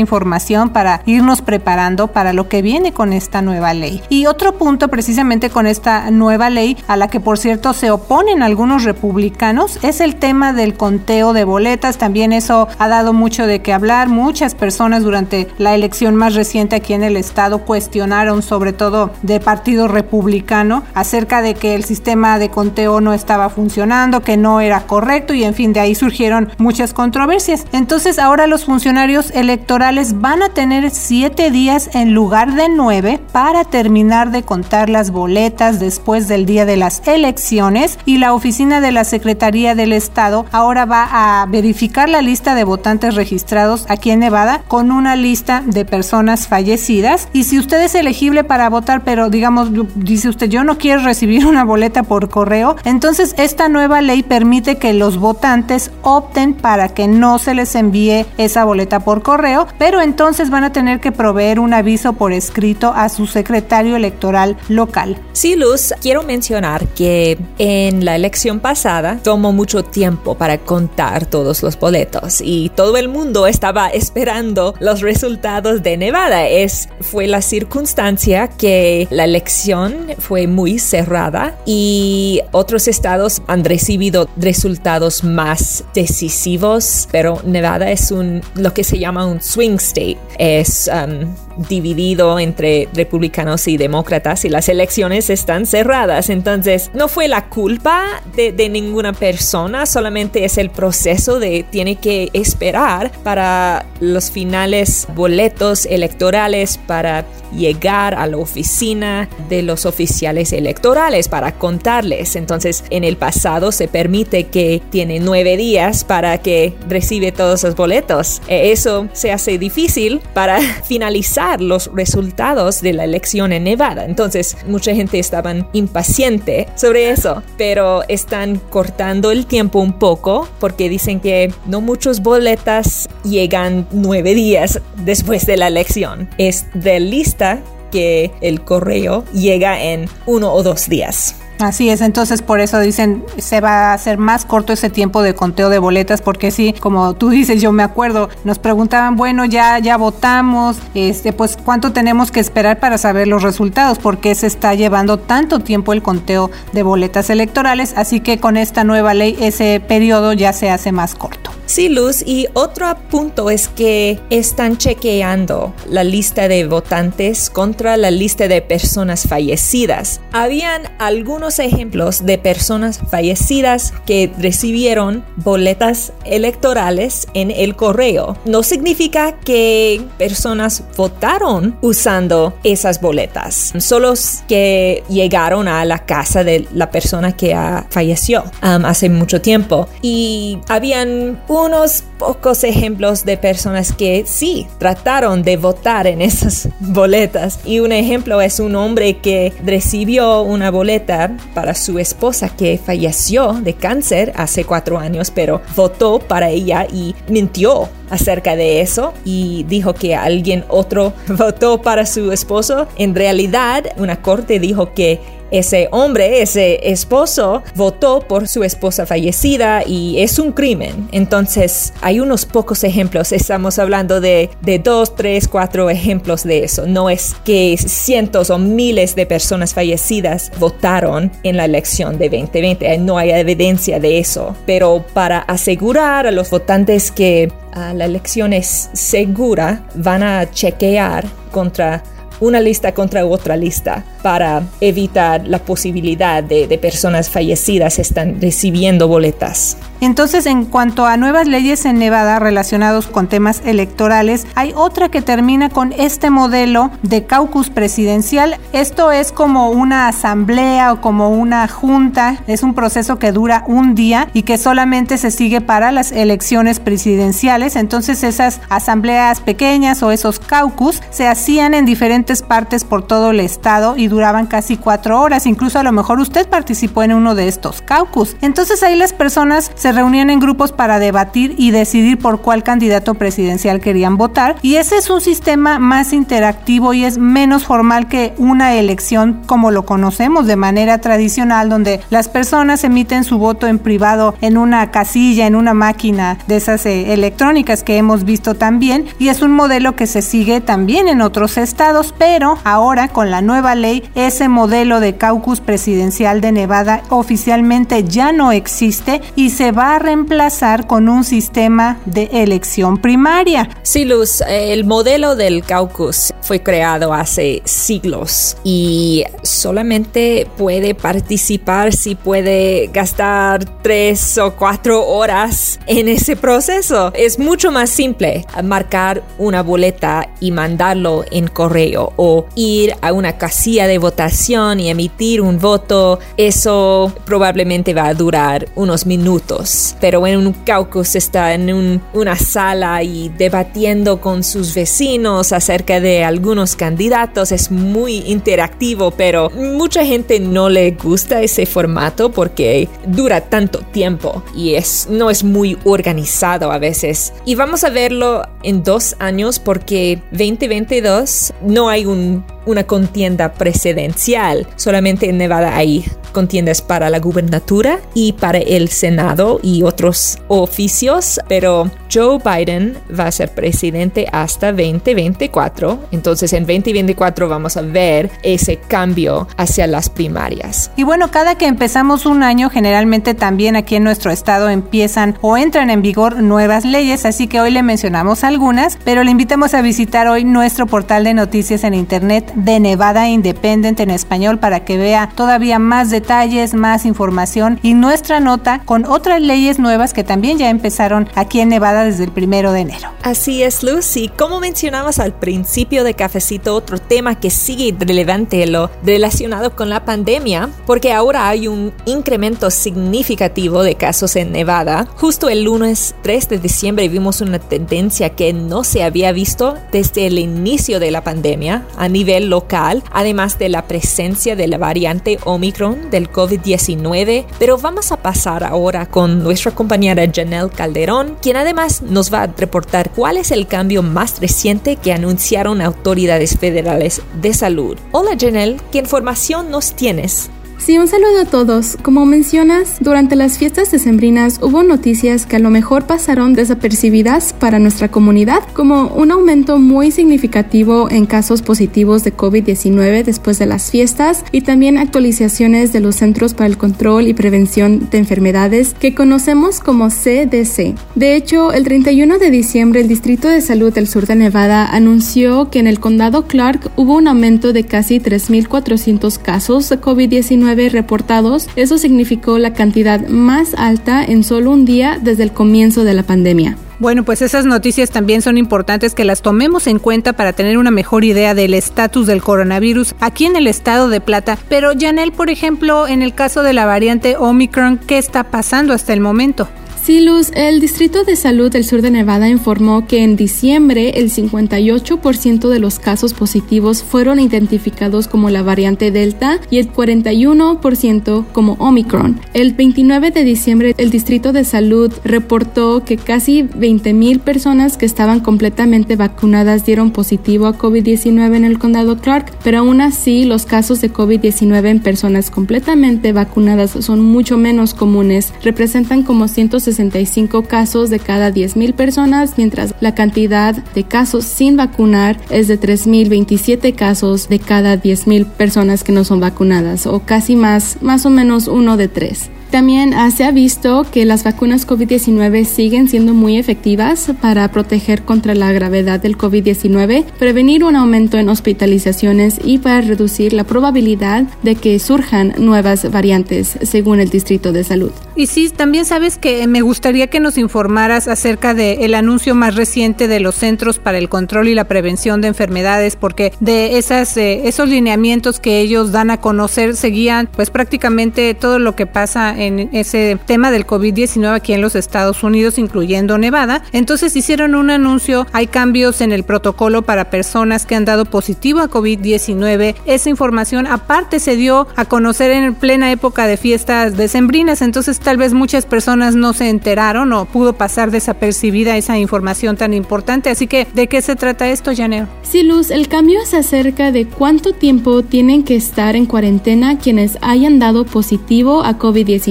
para 0.50 1.01
irnos 1.06 1.44
preparando 1.44 2.08
para 2.08 2.34
lo 2.34 2.50
que 2.50 2.63
viene 2.63 2.91
con 2.91 3.13
esta 3.13 3.44
nueva 3.44 3.75
ley. 3.75 4.01
Y 4.10 4.25
otro 4.25 4.58
punto 4.58 4.88
precisamente 4.88 5.51
con 5.51 5.68
esta 5.68 6.10
nueva 6.10 6.50
ley, 6.50 6.75
a 6.88 6.98
la 6.98 7.08
que 7.08 7.20
por 7.20 7.38
cierto 7.38 7.74
se 7.74 7.91
oponen 7.91 8.41
algunos 8.41 8.84
republicanos, 8.84 9.77
es 9.84 10.01
el 10.01 10.15
tema 10.15 10.51
del 10.51 10.74
conteo 10.74 11.34
de 11.34 11.44
boletas. 11.44 11.98
También 11.98 12.34
eso 12.34 12.68
ha 12.79 12.88
dado 12.88 13.13
mucho 13.13 13.46
de 13.46 13.62
qué 13.62 13.74
hablar. 13.74 14.10
Muchas 14.10 14.56
personas 14.56 15.03
durante 15.03 15.48
la 15.60 15.75
elección 15.75 16.15
más 16.15 16.34
reciente 16.34 16.75
aquí 16.75 16.94
en 16.94 17.03
el 17.03 17.15
estado 17.15 17.60
cuestionaron 17.60 18.41
sobre 18.41 18.74
todo 18.74 19.12
del 19.22 19.41
partido 19.41 19.88
republicano 19.88 20.84
acerca 20.96 21.44
de 21.44 21.53
que 21.53 21.75
el 21.75 21.84
sistema 21.84 22.39
de 22.39 22.50
conteo 22.50 23.01
no 23.01 23.13
estaba 23.13 23.50
funcionando, 23.50 24.22
que 24.22 24.36
no 24.36 24.62
era 24.62 24.82
correcto 24.88 25.36
y 25.36 25.44
en 25.44 25.53
fin, 25.53 25.74
de 25.74 25.79
ahí 25.79 25.94
surgieron 25.94 26.50
muchas 26.58 26.94
controversias. 26.94 27.65
Entonces 27.72 28.18
ahora 28.18 28.48
los 28.48 28.65
funcionarios 28.65 29.29
electorales 29.32 30.20
van 30.20 30.38
a 30.43 30.50
tener 30.50 30.89
siete 30.91 31.51
días 31.51 31.89
en 31.93 32.13
lugar 32.13 32.53
de 32.55 32.69
nueve 32.69 33.19
para 33.31 33.65
terminar 33.65 34.31
de 34.31 34.43
contar 34.43 34.89
las 34.89 35.12
boletas 35.12 35.79
después 35.79 36.27
del 36.27 36.46
día 36.46 36.65
de 36.65 36.77
las 36.77 37.05
elecciones. 37.08 38.00
Y 38.05 38.17
la 38.17 38.34
oficina 38.34 38.79
de 38.79 38.91
la 38.91 39.03
Secretaría 39.03 39.75
del 39.75 39.91
Estado 39.91 40.46
ahora 40.51 40.86
va 40.86 41.41
a 41.41 41.46
verificar 41.48 42.10
la 42.10 42.22
lista 42.22 42.55
de 42.55 42.63
votantes 42.63 43.15
registrados 43.15 43.86
aquí 43.89 44.12
en 44.12 44.19
Nevada 44.19 44.62
con 44.67 44.91
una 44.91 45.15
lista 45.15 45.62
de 45.65 45.84
personas 45.84 46.48
fallecidas. 46.48 47.27
Y 47.34 47.43
si 47.43 47.60
usted 47.60 47.81
es 47.81 47.96
elegible 47.96 48.43
para 48.43 48.69
votar 48.69 49.03
pero 49.03 49.29
digamos 49.29 49.69
dice 49.96 50.29
usted 50.29 50.50
yo 50.50 50.63
no 50.63 50.77
quiero 50.77 51.01
recibir 51.03 51.46
una 51.46 51.63
boleta 51.63 52.03
por 52.03 52.29
correo 52.29 52.75
entonces 52.84 53.34
esta 53.38 53.69
nueva 53.69 54.01
ley 54.01 54.24
permite 54.24 54.77
que 54.77 54.93
los 54.93 55.17
votantes 55.17 55.91
opten 56.01 56.53
para 56.53 56.89
que 56.89 57.08
no 57.08 57.39
se 57.39 57.53
les 57.53 57.75
envíe 57.75 58.25
esa 58.38 58.63
boleta 58.63 59.00
por 59.00 59.22
correo 59.22 59.67
pero 59.77 60.01
entonces 60.01 60.28
entonces 60.29 60.51
van 60.51 60.63
a 60.63 60.71
tener 60.71 61.00
que 61.00 61.12
proveer 61.12 61.59
un 61.59 61.74
aviso 61.74 62.13
por 62.13 62.33
escrito 62.33 62.93
a 62.95 63.09
su 63.09 63.25
secretario 63.25 63.95
electoral 63.95 64.57
local. 64.67 65.17
Sí, 65.31 65.55
Luz, 65.55 65.91
quiero 66.03 66.21
mencionar 66.21 66.88
que 66.89 67.39
en 67.57 68.05
la 68.05 68.15
elección 68.15 68.59
pasada 68.59 69.19
tomó 69.24 69.53
mucho 69.53 69.83
tiempo 69.83 70.36
para 70.36 70.59
contar 70.59 71.25
todos 71.25 71.63
los 71.63 71.79
boletos 71.79 72.41
y 72.41 72.69
todo 72.75 72.98
el 72.98 73.09
mundo 73.09 73.48
estaba 73.48 73.88
esperando 73.88 74.75
los 74.79 75.01
resultados 75.01 75.81
de 75.81 75.98
Nevada. 75.98 76.48
Es, 76.48 76.89
fue 77.01 77.25
la 77.25 77.41
circunstancia 77.41 78.50
que 78.50 79.07
la 79.09 79.24
elección 79.24 80.09
fue 80.19 80.45
muy 80.45 80.77
cerrada 80.77 81.57
y 81.65 82.41
otros 82.51 82.88
estados 82.88 83.41
han 83.48 83.65
recibido 83.65 84.29
resultados 84.38 85.24
más 85.24 85.86
decisivos, 85.95 87.07
pero 87.12 87.41
Nevada 87.45 87.89
es 87.89 88.12
un, 88.12 88.43
lo 88.53 88.75
que 88.75 88.83
se 88.83 89.00
llama 89.00 89.25
un 89.25 89.41
swing 89.41 89.77
state. 89.77 90.19
Es 90.38 90.88
um, 90.88 91.36
dividido 91.68 92.39
entre 92.39 92.88
republicanos 92.94 93.68
y 93.68 93.78
demócratas 93.78 94.46
y 94.46 94.50
las 94.50 94.70
elecciones 94.70 95.30
están 95.30 95.66
cerradas. 95.66 96.30
Entonces, 96.30 96.92
no 96.94 97.08
fue 97.08 97.28
la 97.28 97.50
culpa 97.50 98.22
de, 98.36 98.70
ninguna 98.70 99.13
persona, 99.13 99.86
solamente 99.86 100.46
es 100.46 100.58
el 100.58 100.70
proceso 100.70 101.39
de 101.39 101.66
tiene 101.70 101.96
que 101.96 102.30
esperar 102.34 103.12
para 103.24 103.86
los 104.00 104.30
finales 104.30 105.08
boletos 105.16 105.86
electorales 105.88 106.78
para 106.78 107.25
llegar 107.51 108.13
a 108.13 108.28
la 108.28 108.38
oficina 108.38 109.28
de 109.50 109.63
los 109.63 109.88
oficiales 109.88 110.54
electorales 110.54 111.28
para 111.28 111.54
contarles. 111.54 112.36
Entonces, 112.36 112.84
en 112.92 113.04
el 113.04 113.18
pasado 113.18 113.72
se 113.72 113.88
permite 113.88 114.46
que 114.46 114.82
tiene 114.92 115.20
nueve 115.20 115.58
días 115.58 116.04
para 116.04 116.38
que 116.38 116.75
recibe 116.88 117.32
todos 117.32 117.63
los 117.63 117.75
boletos. 117.75 118.42
E, 118.48 118.72
eso 118.72 119.08
se 119.13 119.32
hace 119.32 119.58
difícil 119.58 120.22
para 120.34 120.60
finalizar 120.84 121.49
los 121.58 121.89
resultados 121.94 122.82
de 122.82 122.94
la 122.94 123.03
elección 123.03 123.51
en 123.51 123.63
Nevada. 123.63 124.06
Entonces, 124.06 124.58
mucha 124.68 124.94
gente 124.94 125.20
estaban 125.20 125.68
impaciente 125.74 126.68
sobre 126.75 127.10
eso, 127.10 127.44
pero 127.58 128.03
están 128.08 128.58
cortando 128.70 129.32
el 129.32 129.46
tiempo 129.46 129.79
un 129.79 129.94
poco 129.94 130.48
porque 130.60 130.89
dicen 130.89 131.20
que 131.20 131.51
no 131.65 131.82
muchos 131.82 132.22
boletas 132.22 133.10
llegan 133.24 133.88
nueve 133.91 134.34
días 134.34 134.82
después 134.98 135.46
de 135.46 135.58
la 135.58 135.68
elección. 135.68 136.29
Es 136.38 136.65
de 136.74 137.00
lista 137.00 137.62
que 137.91 138.32
el 138.41 138.62
correo 138.62 139.24
llega 139.34 139.84
en 139.84 140.08
uno 140.25 140.53
o 140.53 140.63
dos 140.63 140.88
días. 140.88 141.36
Así 141.60 141.89
es, 141.89 142.00
entonces 142.00 142.42
por 142.42 142.62
eso 142.62 142.80
dicen 142.80 143.25
se 143.38 143.60
va 143.60 143.92
a 143.92 143.94
hacer 143.94 144.18
más 144.18 144.46
corto 144.46 144.72
ese 144.72 144.89
tiempo 144.89 145.22
de 145.22 145.36
conteo 145.36 145.68
de 145.70 145.78
boletas 145.78 146.22
porque 146.22 146.51
sí, 146.51 146.74
como 146.80 147.13
tú 147.16 147.30
dices, 147.30 147.62
yo 147.62 147.74
me 147.74 147.84
acuerdo, 147.84 148.30
nos 148.46 148.60
preguntaban, 148.60 149.18
bueno, 149.18 149.44
ya 149.44 149.78
ya 149.80 149.98
votamos, 149.98 150.78
este 150.94 151.34
pues 151.34 151.58
cuánto 151.58 151.92
tenemos 151.92 152.32
que 152.32 152.39
esperar 152.39 152.80
para 152.80 152.98
saber 152.98 153.28
los 153.28 153.44
resultados, 153.44 154.00
porque 154.00 154.36
se 154.36 154.48
está 154.48 154.74
llevando 154.74 155.18
tanto 155.18 155.60
tiempo 155.60 155.92
el 155.92 156.01
conteo 156.01 156.50
de 156.72 156.82
boletas 156.82 157.30
electorales, 157.30 157.94
así 157.98 158.22
que 158.22 158.39
con 158.39 158.56
esta 158.56 158.86
nueva 158.86 159.13
ley 159.13 159.36
ese 159.42 159.82
periodo 159.86 160.32
ya 160.32 160.54
se 160.54 160.70
hace 160.70 160.94
más 160.94 161.13
corto. 161.13 161.51
Sí, 161.66 161.88
Luz, 161.88 162.24
y 162.25 162.48
otro 162.54 162.88
punto 163.12 163.51
es 163.51 163.68
que 163.68 164.20
están 164.32 164.78
chequeando 164.78 165.72
la 165.88 166.04
lista 166.04 166.48
de 166.48 166.66
votantes 166.66 167.51
contra 167.51 167.96
la 167.96 168.10
lista 168.10 168.48
de 168.48 168.63
personas 168.63 169.28
fallecidas. 169.28 170.20
Habían 170.32 170.82
algunos 170.98 171.49
ejemplos 171.58 172.25
de 172.25 172.38
personas 172.38 173.00
fallecidas 173.10 173.94
que 174.06 174.32
recibieron 174.38 175.25
boletas 175.38 176.13
electorales 176.25 177.27
en 177.34 177.50
el 177.50 177.75
correo. 177.75 178.38
No 178.46 178.62
significa 178.62 179.39
que 179.39 180.01
personas 180.20 180.84
votaron 180.96 181.77
usando 181.82 182.53
esas 182.63 183.01
boletas, 183.01 183.74
solo 183.79 184.13
que 184.48 185.03
llegaron 185.10 185.68
a 185.68 185.86
la 185.86 186.06
casa 186.06 186.44
de 186.44 186.68
la 186.74 186.91
persona 186.91 187.32
que 187.36 187.56
falleció 187.89 188.44
um, 188.63 188.86
hace 188.86 189.10
mucho 189.10 189.41
tiempo. 189.41 189.88
Y 190.01 190.60
habían 190.68 191.41
unos 191.48 192.03
pocos 192.18 192.63
ejemplos 192.63 193.25
de 193.25 193.38
personas 193.38 193.94
que 193.94 194.25
sí 194.25 194.68
trataron 194.77 195.44
de 195.44 195.58
votar 195.58 196.08
en 196.08 196.22
esas 196.22 196.70
boletas. 196.79 197.60
Y 197.65 197.79
un 197.79 197.91
ejemplo 197.91 198.41
es 198.41 198.60
un 198.60 198.75
hombre 198.75 199.18
que 199.18 199.53
recibió 199.63 200.41
una 200.41 200.72
boleta 200.72 201.32
para 201.53 201.74
su 201.75 202.00
esposa 202.00 202.50
que 202.50 202.77
falleció 202.77 203.53
de 203.53 203.74
cáncer 203.74 204.34
hace 204.36 204.63
cuatro 204.65 204.98
años, 204.98 205.31
pero 205.31 205.62
votó 205.75 206.19
para 206.19 206.50
ella 206.50 206.86
y 206.91 207.15
mintió 207.27 207.89
acerca 208.10 208.55
de 208.55 208.81
eso 208.81 209.13
y 209.25 209.63
dijo 209.67 209.93
que 209.93 210.15
alguien 210.15 210.65
otro 210.67 211.13
votó 211.27 211.81
para 211.81 212.05
su 212.05 212.31
esposo. 212.31 212.88
En 212.98 213.15
realidad, 213.15 213.86
una 213.98 214.22
corte 214.22 214.60
dijo 214.60 214.93
que 214.93 215.38
ese 215.51 215.88
hombre, 215.91 216.41
ese 216.41 216.91
esposo, 216.91 217.63
votó 217.75 218.22
por 218.22 218.48
su 218.48 218.63
esposa 218.63 219.06
fallecida 219.06 219.84
y 219.86 220.20
es 220.22 220.39
un 220.39 220.51
crimen. 220.51 221.08
Entonces, 221.12 221.94
hay 222.01 222.20
unos 222.20 222.46
pocos 222.46 222.84
ejemplos. 222.84 223.32
Estamos 223.32 223.79
hablando 223.79 224.22
de, 224.22 224.50
de 224.62 224.79
dos, 224.79 225.15
tres, 225.15 225.48
cuatro 225.48 225.89
ejemplos 225.89 226.44
de 226.44 226.63
eso. 226.63 226.86
No 226.88 227.10
es 227.10 227.36
que 227.44 227.75
cientos 227.77 228.50
o 228.50 228.58
miles 228.58 229.15
de 229.15 229.25
personas 229.25 229.74
fallecidas 229.74 230.51
votaron 230.60 231.32
en 231.44 231.58
la 231.58 231.65
elección 231.65 232.18
de 232.18 232.29
2020. 232.29 232.98
No 233.00 233.18
hay 233.18 233.32
evidencia 233.32 234.00
de 234.00 234.20
eso. 234.20 234.55
Pero 234.66 235.05
para 235.14 235.40
asegurar 235.40 236.27
a 236.27 236.31
los 236.31 236.50
votantes 236.50 237.12
que 237.12 237.51
uh, 237.75 237.94
la 237.96 238.05
elección 238.05 238.53
es 238.53 238.90
segura, 238.94 239.83
van 239.96 240.24
a 240.24 240.50
chequear 240.50 241.25
contra 241.51 242.03
una 242.40 242.60
lista 242.60 242.94
contra 242.94 243.25
otra 243.25 243.56
lista 243.56 244.06
para 244.22 244.64
evitar 244.82 245.48
la 245.48 245.60
posibilidad 245.60 246.44
de, 246.44 246.68
de 246.68 246.78
personas 246.78 247.30
fallecidas 247.30 248.00
están 248.00 248.40
recibiendo 248.42 249.08
boletas. 249.08 249.78
Entonces, 250.01 250.46
en 250.46 250.66
cuanto 250.66 251.05
a 251.05 251.18
nuevas 251.18 251.48
leyes 251.48 251.85
en 251.85 252.00
Nevada 252.00 252.40
relacionados 252.40 253.07
con 253.07 253.27
temas 253.27 253.62
electorales, 253.66 254.48
hay 254.55 254.74
otra 254.75 255.09
que 255.09 255.22
termina 255.22 255.70
con 255.70 255.94
este 255.94 256.29
modelo 256.29 256.92
de 257.03 257.25
caucus 257.25 257.70
presidencial. 257.70 258.57
Esto 258.72 259.12
es 259.12 259.31
como 259.31 259.72
una 259.72 260.07
asamblea 260.07 260.94
o 260.94 261.01
como 261.01 261.29
una 261.29 261.68
junta. 261.68 262.38
Es 262.48 262.64
un 262.64 262.74
proceso 262.74 263.20
que 263.20 263.31
dura 263.31 263.64
un 263.68 263.94
día 263.94 264.29
y 264.33 264.44
que 264.44 264.57
solamente 264.57 265.18
se 265.18 265.31
sigue 265.31 265.62
para 265.62 265.92
las 265.92 266.12
elecciones 266.12 266.79
presidenciales. 266.79 267.75
Entonces, 267.75 268.24
esas 268.24 268.62
asambleas 268.70 269.42
pequeñas 269.42 270.01
o 270.01 270.12
esos 270.12 270.40
caucus 270.40 271.01
se 271.09 271.27
hacían 271.27 271.74
en 271.74 271.85
diferentes 271.85 272.42
partes 272.42 272.85
por 272.85 273.05
todo 273.05 273.31
el 273.31 273.40
estado 273.40 273.98
y 273.98 274.07
duraban 274.07 274.48
casi 274.48 274.77
cuatro 274.77 275.20
horas. 275.20 275.46
Incluso 275.46 275.79
a 275.79 275.83
lo 275.83 275.92
mejor 275.92 276.20
usted 276.20 276.48
participó 276.48 277.03
en 277.03 277.14
uno 277.14 277.35
de 277.35 277.48
estos 277.48 277.81
caucus. 277.81 278.38
Entonces, 278.42 278.81
ahí 278.83 278.96
las 278.96 279.14
personas 279.14 279.72
se 279.75 279.89
reunían 279.92 280.30
en 280.30 280.40
grupos 280.40 280.72
para 280.72 281.00
debatir 281.00 281.56
y 281.58 281.72
decidir 281.72 282.20
por 282.20 282.42
cuál 282.42 282.64
candidato 282.64 283.16
presidencial 283.16 283.80
querían 283.80 284.18
votar. 284.18 284.56
Y 284.62 284.75
ese 284.75 284.98
es 284.98 285.10
un 285.10 285.22
sistema 285.22 285.80
más 285.80 286.14
interactivo 286.14 286.94
y 286.94 287.06
es 287.06 287.18
menos 287.18 287.66
formal 287.66 288.08
que 288.08 288.34
una 288.38 288.74
elección 288.75 289.42
como 289.46 289.72
lo 289.72 289.86
conocemos 289.86 290.48
de 290.48 290.56
manera 290.56 291.00
tradicional, 291.00 291.70
donde 291.70 292.02
las 292.10 292.30
personas 292.30 292.84
emiten 292.84 293.24
su 293.24 293.38
voto 293.38 293.68
en 293.68 293.80
privado 293.80 294.36
en 294.42 294.58
una 294.58 294.92
casilla, 294.92 295.48
en 295.48 295.56
una 295.56 295.74
máquina 295.74 296.38
de 296.48 296.58
esas 296.58 296.86
eh, 296.86 297.14
electrónicas 297.14 297.84
que 297.84 297.98
hemos 297.98 298.24
visto 298.24 298.56
también. 298.56 299.06
Y 299.20 299.30
es 299.30 299.42
un 299.42 299.52
modelo 299.52 299.96
que 299.96 300.08
se 300.08 300.22
sigue 300.22 300.62
también 300.62 301.08
en 301.08 301.22
otros 301.22 301.58
estados, 301.58 302.14
pero 302.18 302.58
ahora 302.64 303.08
con 303.08 303.32
la 303.32 303.42
nueva 303.42 303.75
ley, 303.75 304.10
ese 304.16 304.50
modelo 304.50 305.00
de 305.00 305.16
caucus 305.16 305.62
presidencial 305.62 306.42
de 306.42 306.52
Nevada 306.52 307.02
oficialmente 307.10 308.04
ya 308.04 308.32
no 308.32 308.52
existe 308.52 309.22
y 309.36 309.52
se 309.52 309.72
va 309.72 309.78
a 309.79 310.00
reemplazar 310.00 310.87
con 310.87 311.09
un 311.09 311.24
sistema 311.24 312.00
de 312.05 312.29
elección 312.31 312.98
primaria. 312.98 313.70
Sí, 313.83 314.05
Luz, 314.05 314.42
el 314.48 314.83
modelo 314.85 315.35
del 315.35 315.63
caucus 315.63 316.33
fue 316.42 316.61
creado 316.61 317.13
hace 317.13 317.61
siglos 317.65 318.57
y 318.63 319.24
solamente 319.44 320.48
puede 320.57 320.96
participar 320.96 321.94
si 321.94 322.15
puede 322.15 322.87
gastar 322.94 323.65
tres 323.81 324.37
o 324.37 324.55
cuatro 324.55 325.07
horas 325.07 325.79
en 325.85 326.07
ese 326.07 326.35
proceso. 326.35 327.11
Es 327.13 327.39
mucho 327.39 327.72
más 327.72 327.89
simple 327.89 328.46
marcar 328.63 329.24
una 329.37 329.61
boleta 329.63 330.29
y 330.39 330.51
mandarlo 330.51 331.24
en 331.31 331.48
correo 331.48 332.13
o 332.15 332.46
ir 332.55 332.96
a 333.01 333.13
una 333.13 333.37
casilla 333.37 333.87
de 333.87 333.98
votación 333.98 334.79
y 334.79 334.89
emitir 334.89 335.42
un 335.42 335.59
voto. 335.59 336.20
Eso 336.37 337.13
probablemente 337.25 337.94
va 337.94 338.07
a 338.07 338.13
durar 338.13 338.68
unos 338.75 339.05
minutos 339.05 339.69
pero 340.00 340.25
en 340.27 340.38
un 340.38 340.53
caucus 340.53 341.16
está 341.16 341.53
en 341.53 342.01
una 342.14 342.36
sala 342.36 343.03
y 343.03 343.29
debatiendo 343.29 344.22
con 344.22 344.44
sus 344.44 344.74
vecinos 344.74 345.51
acerca 345.51 346.00
de 346.00 346.24
algunos 346.24 346.75
candidatos. 346.75 347.51
Es 347.51 347.72
muy 347.72 348.18
interactivo, 348.27 349.12
pero 349.12 349.50
mucha 349.51 350.05
gente 350.05 350.40
no 350.40 350.70
le 350.70 350.92
gusta 350.92 351.42
ese 351.42 351.66
formato 351.66 352.32
porque 352.32 352.88
dura 353.05 353.42
tanto 353.42 353.79
tiempo 353.79 354.44
y 354.55 354.75
es, 354.75 355.08
no 355.10 355.29
es 355.29 355.44
muy 355.44 355.77
organizado 355.84 356.72
a 356.72 356.77
veces. 356.79 357.34
Y 357.46 357.55
vamos 357.55 357.84
a 357.84 357.90
verlo 357.90 358.44
en 358.64 358.84
dos 358.84 359.16
años 359.20 359.60
porque 359.60 360.22
2022 360.32 361.53
no 361.62 361.90
hay 361.90 362.05
un 362.05 362.44
una 362.70 362.86
contienda 362.86 363.53
presidencial. 363.53 364.68
Solamente 364.75 365.29
en 365.29 365.38
Nevada 365.38 365.75
hay 365.75 366.05
contiendas 366.32 366.82
para 366.82 367.10
la 367.10 367.20
gubernatura 367.20 368.00
y 368.14 368.34
para 368.34 368.60
el 368.60 368.90
Senado 368.90 369.60
y 369.64 369.84
otros 369.84 370.38
oficios, 370.48 371.40
pero 371.48 371.90
Joe 372.12 372.40
Biden 372.44 372.98
va 373.18 373.27
a 373.27 373.32
ser 373.32 373.50
presidente 373.53 374.27
hasta 374.32 374.72
2024. 374.72 376.00
Entonces 376.12 376.53
en 376.53 376.66
2024 376.66 377.50
vamos 377.50 377.77
a 377.77 377.82
ver 377.82 378.29
ese 378.44 378.77
cambio 378.77 379.48
hacia 379.58 379.88
las 379.88 380.10
primarias. 380.10 380.92
Y 380.96 381.03
bueno, 381.03 381.32
cada 381.32 381.55
que 381.55 381.68
empezamos 381.68 382.25
un 382.25 382.44
año, 382.44 382.70
generalmente 382.70 383.34
también 383.34 383.75
aquí 383.75 383.96
en 383.96 384.03
nuestro 384.03 384.32
estado 384.32 384.70
empiezan 384.70 385.38
o 385.42 385.58
entran 385.58 385.90
en 385.90 386.01
vigor 386.01 386.42
nuevas 386.42 386.86
leyes, 386.86 387.25
así 387.25 387.48
que 387.48 387.60
hoy 387.60 387.72
le 387.72 387.84
mencionamos 387.84 388.44
algunas, 388.44 388.98
pero 389.03 389.24
le 389.24 389.32
invitamos 389.32 389.74
a 389.74 389.82
visitar 389.82 390.27
hoy 390.27 390.44
nuestro 390.44 390.88
portal 390.88 391.24
de 391.24 391.34
noticias 391.34 391.84
en 391.84 391.94
internet 391.94 392.51
de 392.63 392.79
Nevada 392.79 393.29
Independent 393.29 394.00
en 394.00 394.09
español 394.09 394.59
para 394.59 394.83
que 394.83 394.98
vea 394.98 395.31
todavía 395.35 395.79
más 395.79 396.09
detalles, 396.09 396.74
más 396.74 397.05
información 397.05 397.79
y 397.83 397.93
nuestra 397.93 398.39
nota 398.39 398.81
con 398.85 399.05
otras 399.05 399.41
leyes 399.41 399.79
nuevas 399.79 400.13
que 400.13 400.24
también 400.24 400.57
ya 400.57 400.69
empezaron 400.69 401.29
aquí 401.35 401.59
en 401.59 401.69
Nevada 401.69 402.03
desde 402.03 402.25
el 402.25 402.31
primero 402.31 402.72
de 402.72 402.81
enero. 402.81 403.09
Así 403.22 403.63
es, 403.63 403.83
Lucy. 403.83 404.29
Como 404.29 404.59
mencionamos 404.59 405.19
al 405.19 405.33
principio 405.33 406.03
de 406.03 406.13
Cafecito, 406.13 406.75
otro 406.75 407.00
tema 407.00 407.39
que 407.39 407.50
sigue 407.50 407.95
relevante 407.98 408.65
lo 408.67 408.89
relacionado 409.03 409.75
con 409.75 409.89
la 409.89 410.05
pandemia, 410.05 410.69
porque 410.85 411.13
ahora 411.13 411.50
hay 411.50 411.67
un 411.67 411.93
incremento 412.05 412.69
significativo 412.72 413.83
de 413.83 413.95
casos 413.95 414.35
en 414.35 414.51
Nevada. 414.51 415.07
Justo 415.15 415.50
el 415.50 415.63
lunes 415.63 416.15
3 416.24 416.50
de 416.50 416.57
diciembre 416.59 417.07
vimos 417.07 417.41
una 417.41 417.59
tendencia 417.59 418.29
que 418.31 418.53
no 418.53 418.83
se 418.83 419.03
había 419.03 419.31
visto 419.31 419.75
desde 419.91 420.27
el 420.27 420.39
inicio 420.39 421.00
de 421.00 421.11
la 421.11 421.24
pandemia 421.24 421.85
a 421.98 422.07
nivel 422.07 422.49
local, 422.50 423.03
además 423.12 423.57
de 423.59 423.70
la 423.70 423.83
presencia 423.83 424.55
de 424.55 424.68
la 424.68 424.77
variante 424.77 425.40
Omicron 425.46 426.09
del 426.09 426.31
COVID-19. 426.31 427.46
Pero 427.57 427.77
vamos 427.77 428.12
a 428.12 428.18
pasar 428.18 428.64
ahora 428.64 429.05
con 429.05 429.44
nuestra 429.44 429.72
compañera 429.72 430.29
Janelle 430.33 430.70
Calderón, 430.70 431.38
quien 431.42 431.57
además 431.57 432.01
nos 432.01 432.33
va 432.33 432.44
a 432.44 432.48
reportar 432.48 433.12
cuál 433.12 433.38
es 433.38 433.51
el 433.51 433.68
cambio 433.68 434.03
más 434.03 434.40
reciente 434.40 434.96
que 434.96 435.14
anunciaron 435.14 435.81
autoridades 435.81 436.57
federales 436.57 437.22
de 437.42 437.53
salud. 437.53 437.98
Hola 438.12 438.31
Janelle, 438.40 438.77
¿qué 438.92 439.00
información 439.00 439.72
nos 439.72 439.94
tienes? 439.94 440.50
Sí, 440.79 440.98
un 440.98 441.07
saludo 441.07 441.42
a 441.42 441.46
todos. 441.46 441.98
Como 442.01 442.25
mencionas, 442.25 442.98
durante 443.01 443.35
las 443.35 443.57
fiestas 443.57 443.92
decembrinas 443.92 444.59
hubo 444.63 444.81
noticias 444.81 445.46
que 445.46 445.57
a 445.57 445.59
lo 445.59 445.70
mejor 445.70 446.07
pasaron 446.07 446.53
desapercibidas 446.53 447.53
para 447.53 447.79
nuestra 447.79 448.09
comunidad, 448.09 448.63
como 448.74 449.07
un 449.07 449.31
aumento 449.31 449.77
muy 449.77 450.09
significativo 450.09 451.09
en 451.11 451.25
casos 451.25 451.61
positivos 451.61 452.24
de 452.24 452.35
COVID-19 452.35 453.24
después 453.24 453.59
de 453.59 453.65
las 453.65 453.92
fiestas 453.92 454.46
y 454.51 454.61
también 454.61 454.98
actualizaciones 454.98 455.92
de 455.92 456.00
los 456.00 456.15
Centros 456.15 456.53
para 456.53 456.68
el 456.68 456.77
Control 456.77 457.27
y 457.27 457.33
Prevención 457.33 458.09
de 458.09 458.18
Enfermedades 458.18 458.96
que 458.98 459.13
conocemos 459.13 459.81
como 459.81 460.07
CDC. 460.07 460.96
De 461.13 461.35
hecho, 461.35 461.74
el 461.74 461.83
31 461.83 462.39
de 462.39 462.50
diciembre 462.50 463.01
el 463.01 463.09
Distrito 463.09 463.50
de 463.50 463.61
Salud 463.61 463.94
del 463.94 464.07
Sur 464.07 464.25
de 464.27 464.35
Nevada 464.37 464.87
anunció 464.87 465.70
que 465.70 465.79
en 465.79 465.87
el 465.87 466.00
condado 466.00 466.48
Clark 466.48 466.89
hubo 466.96 467.18
un 467.18 467.27
aumento 467.27 467.74
de 467.74 467.83
casi 467.83 468.20
3.400 468.20 469.37
casos 469.39 469.89
de 469.89 470.00
COVID-19 470.00 470.69
reportados, 470.75 471.68
eso 471.75 471.98
significó 471.98 472.60
la 472.60 472.74
cantidad 472.74 473.27
más 473.27 473.74
alta 473.75 474.24
en 474.24 474.44
solo 474.44 474.72
un 474.72 474.86
día 474.86 475.20
desde 475.22 475.44
el 475.44 475.51
comienzo 475.51 476.03
de 476.03 476.14
la 476.14 476.24
pandemia. 476.24 476.77
Bueno, 477.00 477.24
pues 477.24 477.42
esas 477.42 477.66
noticias 477.66 478.10
también 478.10 478.42
son 478.42 478.58
importantes 478.58 479.16
que 479.16 479.24
las 479.24 479.42
tomemos 479.42 479.88
en 479.88 480.00
cuenta 480.00 480.34
para 480.34 480.51
tener 480.51 480.77
una 480.77 480.92
mejor 480.92 481.24
idea 481.24 481.53
del 481.53 481.74
estatus 481.74 482.27
del 482.27 482.42
coronavirus 482.42 483.16
aquí 483.22 483.46
en 483.46 483.55
el 483.55 483.68
estado 483.68 484.10
de 484.10 484.20
Plata. 484.20 484.58
Pero 484.68 484.92
Janel, 485.00 485.32
por 485.32 485.50
ejemplo, 485.50 486.08
en 486.08 486.22
el 486.22 486.34
caso 486.34 486.62
de 486.62 486.74
la 486.74 486.86
variante 486.86 487.38
Omicron, 487.38 487.98
¿qué 487.98 488.18
está 488.18 488.44
pasando 488.44 488.94
hasta 488.94 489.14
el 489.14 489.22
momento? 489.22 489.70
Sí, 490.09 490.22
Luz, 490.22 490.51
el 490.55 490.79
Distrito 490.79 491.24
de 491.24 491.35
Salud 491.35 491.72
del 491.72 491.85
Sur 491.85 492.01
de 492.01 492.09
Nevada 492.09 492.50
informó 492.50 493.05
que 493.05 493.24
en 493.24 493.35
diciembre 493.35 494.13
el 494.15 494.31
58% 494.31 495.69
de 495.69 495.77
los 495.77 496.00
casos 496.00 496.33
positivos 496.33 497.03
fueron 497.03 497.39
identificados 497.39 498.27
como 498.27 498.50
la 498.50 498.63
variante 498.63 499.11
Delta 499.11 499.59
y 499.69 499.77
el 499.77 499.93
41% 499.93 501.45
como 501.53 501.74
Omicron. 501.74 502.39
El 502.55 502.74
29 502.74 503.29
de 503.29 503.43
diciembre 503.43 503.93
el 504.00 504.09
Distrito 504.09 504.51
de 504.51 504.63
Salud 504.63 505.13
reportó 505.24 506.03
que 506.03 506.17
casi 506.17 506.63
20.000 506.63 507.39
personas 507.41 507.95
que 507.95 508.07
estaban 508.07 508.39
completamente 508.39 509.15
vacunadas 509.15 509.85
dieron 509.85 510.09
positivo 510.09 510.65
a 510.65 510.75
COVID-19 510.75 511.55
en 511.55 511.65
el 511.65 511.77
condado 511.77 512.17
Clark, 512.17 512.51
pero 512.63 512.79
aún 512.79 513.01
así 513.01 513.45
los 513.45 513.67
casos 513.67 514.01
de 514.01 514.11
COVID-19 514.11 514.87
en 514.87 515.01
personas 515.01 515.51
completamente 515.51 516.33
vacunadas 516.33 516.98
son 517.00 517.19
mucho 517.19 517.59
menos 517.59 517.93
comunes, 517.93 518.55
representan 518.63 519.22
como 519.22 519.48
160 519.48 519.99
65 520.00 520.64
casos 520.64 521.09
de 521.09 521.20
cada 521.20 521.51
10.000 521.51 521.94
personas, 521.94 522.53
mientras 522.55 522.96
la 523.01 523.16
cantidad 523.16 523.75
de 523.75 524.03
casos 524.05 524.46
sin 524.46 524.77
vacunar 524.77 525.38
es 525.50 525.68
de 525.68 525.77
3.027 525.77 526.96
casos 526.96 527.50
de 527.50 527.59
cada 527.59 528.01
10.000 528.01 528.46
personas 528.46 529.03
que 529.03 529.12
no 529.12 529.25
son 529.25 529.42
vacunadas, 529.42 530.07
o 530.07 530.22
casi 530.22 530.55
más, 530.55 531.01
más 531.01 531.25
o 531.25 531.29
menos 531.29 531.68
uno 531.68 531.98
de 531.98 532.07
tres. 532.07 532.50
También 532.72 533.16
ah, 533.16 533.32
se 533.32 533.46
ha 533.46 533.51
visto 533.51 534.05
que 534.12 534.25
las 534.25 534.44
vacunas 534.44 534.88
COVID-19 534.88 535.66
siguen 535.66 536.08
siendo 536.08 536.36
muy 536.36 536.58
efectivas 536.58 537.32
para 537.42 537.68
proteger 537.72 538.24
contra 538.24 538.53
la 538.53 538.72
gravedad 538.72 539.20
del 539.20 539.38
COVID-19, 539.38 540.25
prevenir 540.38 540.84
un 540.84 540.96
aumento 540.96 541.38
en 541.38 541.50
hospitalizaciones 541.50 542.60
y 542.64 542.77
para 542.77 543.01
reducir 543.01 543.53
la 543.53 543.64
probabilidad 543.64 544.44
de 544.62 544.75
que 544.75 545.00
surjan 545.00 545.53
nuevas 545.58 546.12
variantes, 546.12 546.77
según 546.84 547.20
el 547.20 547.29
Distrito 547.29 547.72
de 547.72 547.84
Salud. 547.84 548.12
Y 548.36 548.48
sí, 548.48 548.70
también 548.70 549.05
sabes 549.05 549.38
que 549.38 549.66
me 549.68 549.82
gustaría 549.82 550.27
que 550.27 550.40
nos 550.40 550.58
informaras 550.58 551.27
acerca 551.27 551.74
del 551.74 552.14
anuncio 552.14 552.55
más 552.55 552.75
reciente 552.75 553.27
de 553.27 553.40
los 553.40 553.55
Centros 553.55 554.00
para 554.00 554.18
el 554.18 554.29
Control 554.29 554.68
y 554.68 554.75
la 554.75 554.88
Prevención 554.88 555.42
de 555.42 555.48
Enfermedades, 555.48 556.16
porque 556.16 556.53
de 556.60 556.98
esas, 557.00 557.36
eh, 557.36 557.68
esos 557.68 557.90
lineamientos 557.90 558.60
que 558.60 558.79
ellos 558.79 559.12
dan 559.12 559.32
a 559.32 559.42
conocer 559.42 559.96
seguían 559.96 560.48
pues 560.55 560.70
prácticamente 560.70 561.53
todo 561.53 561.79
lo 561.79 561.96
que 561.96 562.05
pasa 562.05 562.58
en 562.59 562.89
ese 562.93 563.39
tema 563.45 563.72
del 563.72 563.87
COVID-19 563.87 564.53
aquí 564.53 564.74
en 564.74 564.81
los 564.81 564.95
Estados 564.95 565.43
Unidos, 565.43 565.77
incluyendo 565.77 566.37
Nevada. 566.37 566.83
Entonces 566.91 567.35
hicieron 567.35 567.74
un 567.74 567.89
anuncio, 567.89 568.45
hay 568.51 568.67
cambios 568.67 569.22
en 569.22 569.31
el 569.31 569.43
protocolo 569.43 570.01
para 570.01 570.29
personas 570.29 570.85
que 570.85 570.95
han 570.95 571.05
dado 571.05 571.25
positivo 571.25 571.79
a 571.79 571.89
COVID-19. 571.89 572.95
Esa 573.05 573.29
información 573.29 573.87
aparte 573.87 574.39
se 574.39 574.55
dio 574.55 574.87
a 574.95 575.05
conocer 575.05 575.51
en 575.51 575.74
plena 575.74 576.11
época 576.11 576.48
de 576.48 576.57
fiestas 576.57 577.15
decembrinas, 577.15 577.81
entonces 577.81 578.19
tal 578.19 578.37
vez 578.37 578.53
muchas 578.53 578.85
personas 578.85 579.35
no 579.35 579.53
se 579.53 579.69
enteraron 579.69 580.33
o 580.33 580.45
pudo 580.45 580.74
pasar 580.74 581.11
desapercibida 581.11 581.95
esa 581.98 582.17
información 582.17 582.75
tan 582.75 582.93
importante. 582.93 583.50
Así 583.50 583.67
que, 583.67 583.87
¿de 583.93 584.07
qué 584.07 584.22
se 584.22 584.35
trata 584.35 584.67
esto, 584.67 584.91
Janeo? 584.95 585.27
Sí, 585.43 585.63
Luz, 585.63 585.91
el 585.91 586.09
cambio 586.09 586.41
es 586.41 586.53
acerca 586.53 587.11
de 587.11 587.25
cuánto 587.25 587.74
tiempo 587.74 588.22
tienen 588.24 588.63
que 588.63 588.75
estar 588.75 589.15
en 589.15 589.25
cuarentena 589.25 589.98
quienes 589.98 590.37
hayan 590.41 590.79
dado 590.79 591.05
positivo 591.05 591.83
a 591.83 591.98
COVID-19. 591.98 592.49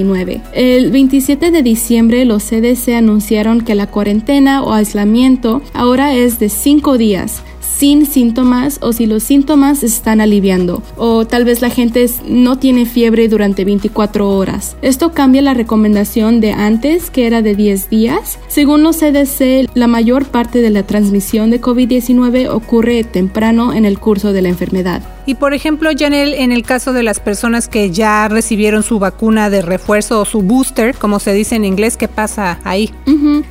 El 0.53 0.91
27 0.91 1.51
de 1.51 1.61
diciembre 1.61 2.25
los 2.25 2.43
CDC 2.43 2.95
anunciaron 2.95 3.61
que 3.61 3.75
la 3.75 3.87
cuarentena 3.87 4.63
o 4.63 4.73
aislamiento 4.73 5.61
ahora 5.73 6.15
es 6.15 6.39
de 6.39 6.49
5 6.49 6.97
días 6.97 7.43
sin 7.79 8.05
síntomas 8.05 8.79
o 8.81 8.91
si 8.91 9.05
los 9.05 9.23
síntomas 9.23 9.83
están 9.83 10.19
aliviando 10.19 10.83
o 10.97 11.25
tal 11.25 11.45
vez 11.45 11.61
la 11.61 11.69
gente 11.69 12.05
no 12.27 12.57
tiene 12.57 12.85
fiebre 12.85 13.29
durante 13.29 13.63
24 13.63 14.29
horas. 14.29 14.75
Esto 14.81 15.13
cambia 15.13 15.41
la 15.41 15.53
recomendación 15.53 16.41
de 16.41 16.51
antes 16.51 17.09
que 17.09 17.25
era 17.25 17.41
de 17.41 17.55
10 17.55 17.89
días. 17.89 18.37
Según 18.49 18.83
los 18.83 18.97
CDC, 18.97 19.69
la 19.75 19.87
mayor 19.87 20.25
parte 20.25 20.61
de 20.61 20.71
la 20.71 20.83
transmisión 20.83 21.51
de 21.51 21.61
COVID-19 21.61 22.49
ocurre 22.49 23.05
temprano 23.05 23.73
en 23.73 23.85
el 23.85 23.97
curso 23.97 24.33
de 24.33 24.41
la 24.41 24.49
enfermedad. 24.49 25.01
Y 25.29 25.35
por 25.35 25.53
ejemplo, 25.53 25.91
Janel, 25.95 26.33
en 26.33 26.51
el 26.51 26.63
caso 26.63 26.91
de 26.91 27.03
las 27.03 27.19
personas 27.19 27.67
que 27.67 27.91
ya 27.91 28.27
recibieron 28.29 28.81
su 28.81 28.97
vacuna 28.97 29.51
de 29.51 29.61
refuerzo 29.61 30.21
o 30.21 30.25
su 30.25 30.41
booster, 30.41 30.95
como 30.95 31.19
se 31.19 31.33
dice 31.33 31.55
en 31.55 31.65
inglés, 31.65 31.97
¿qué 31.97 32.07
pasa 32.07 32.57
ahí? 32.63 32.91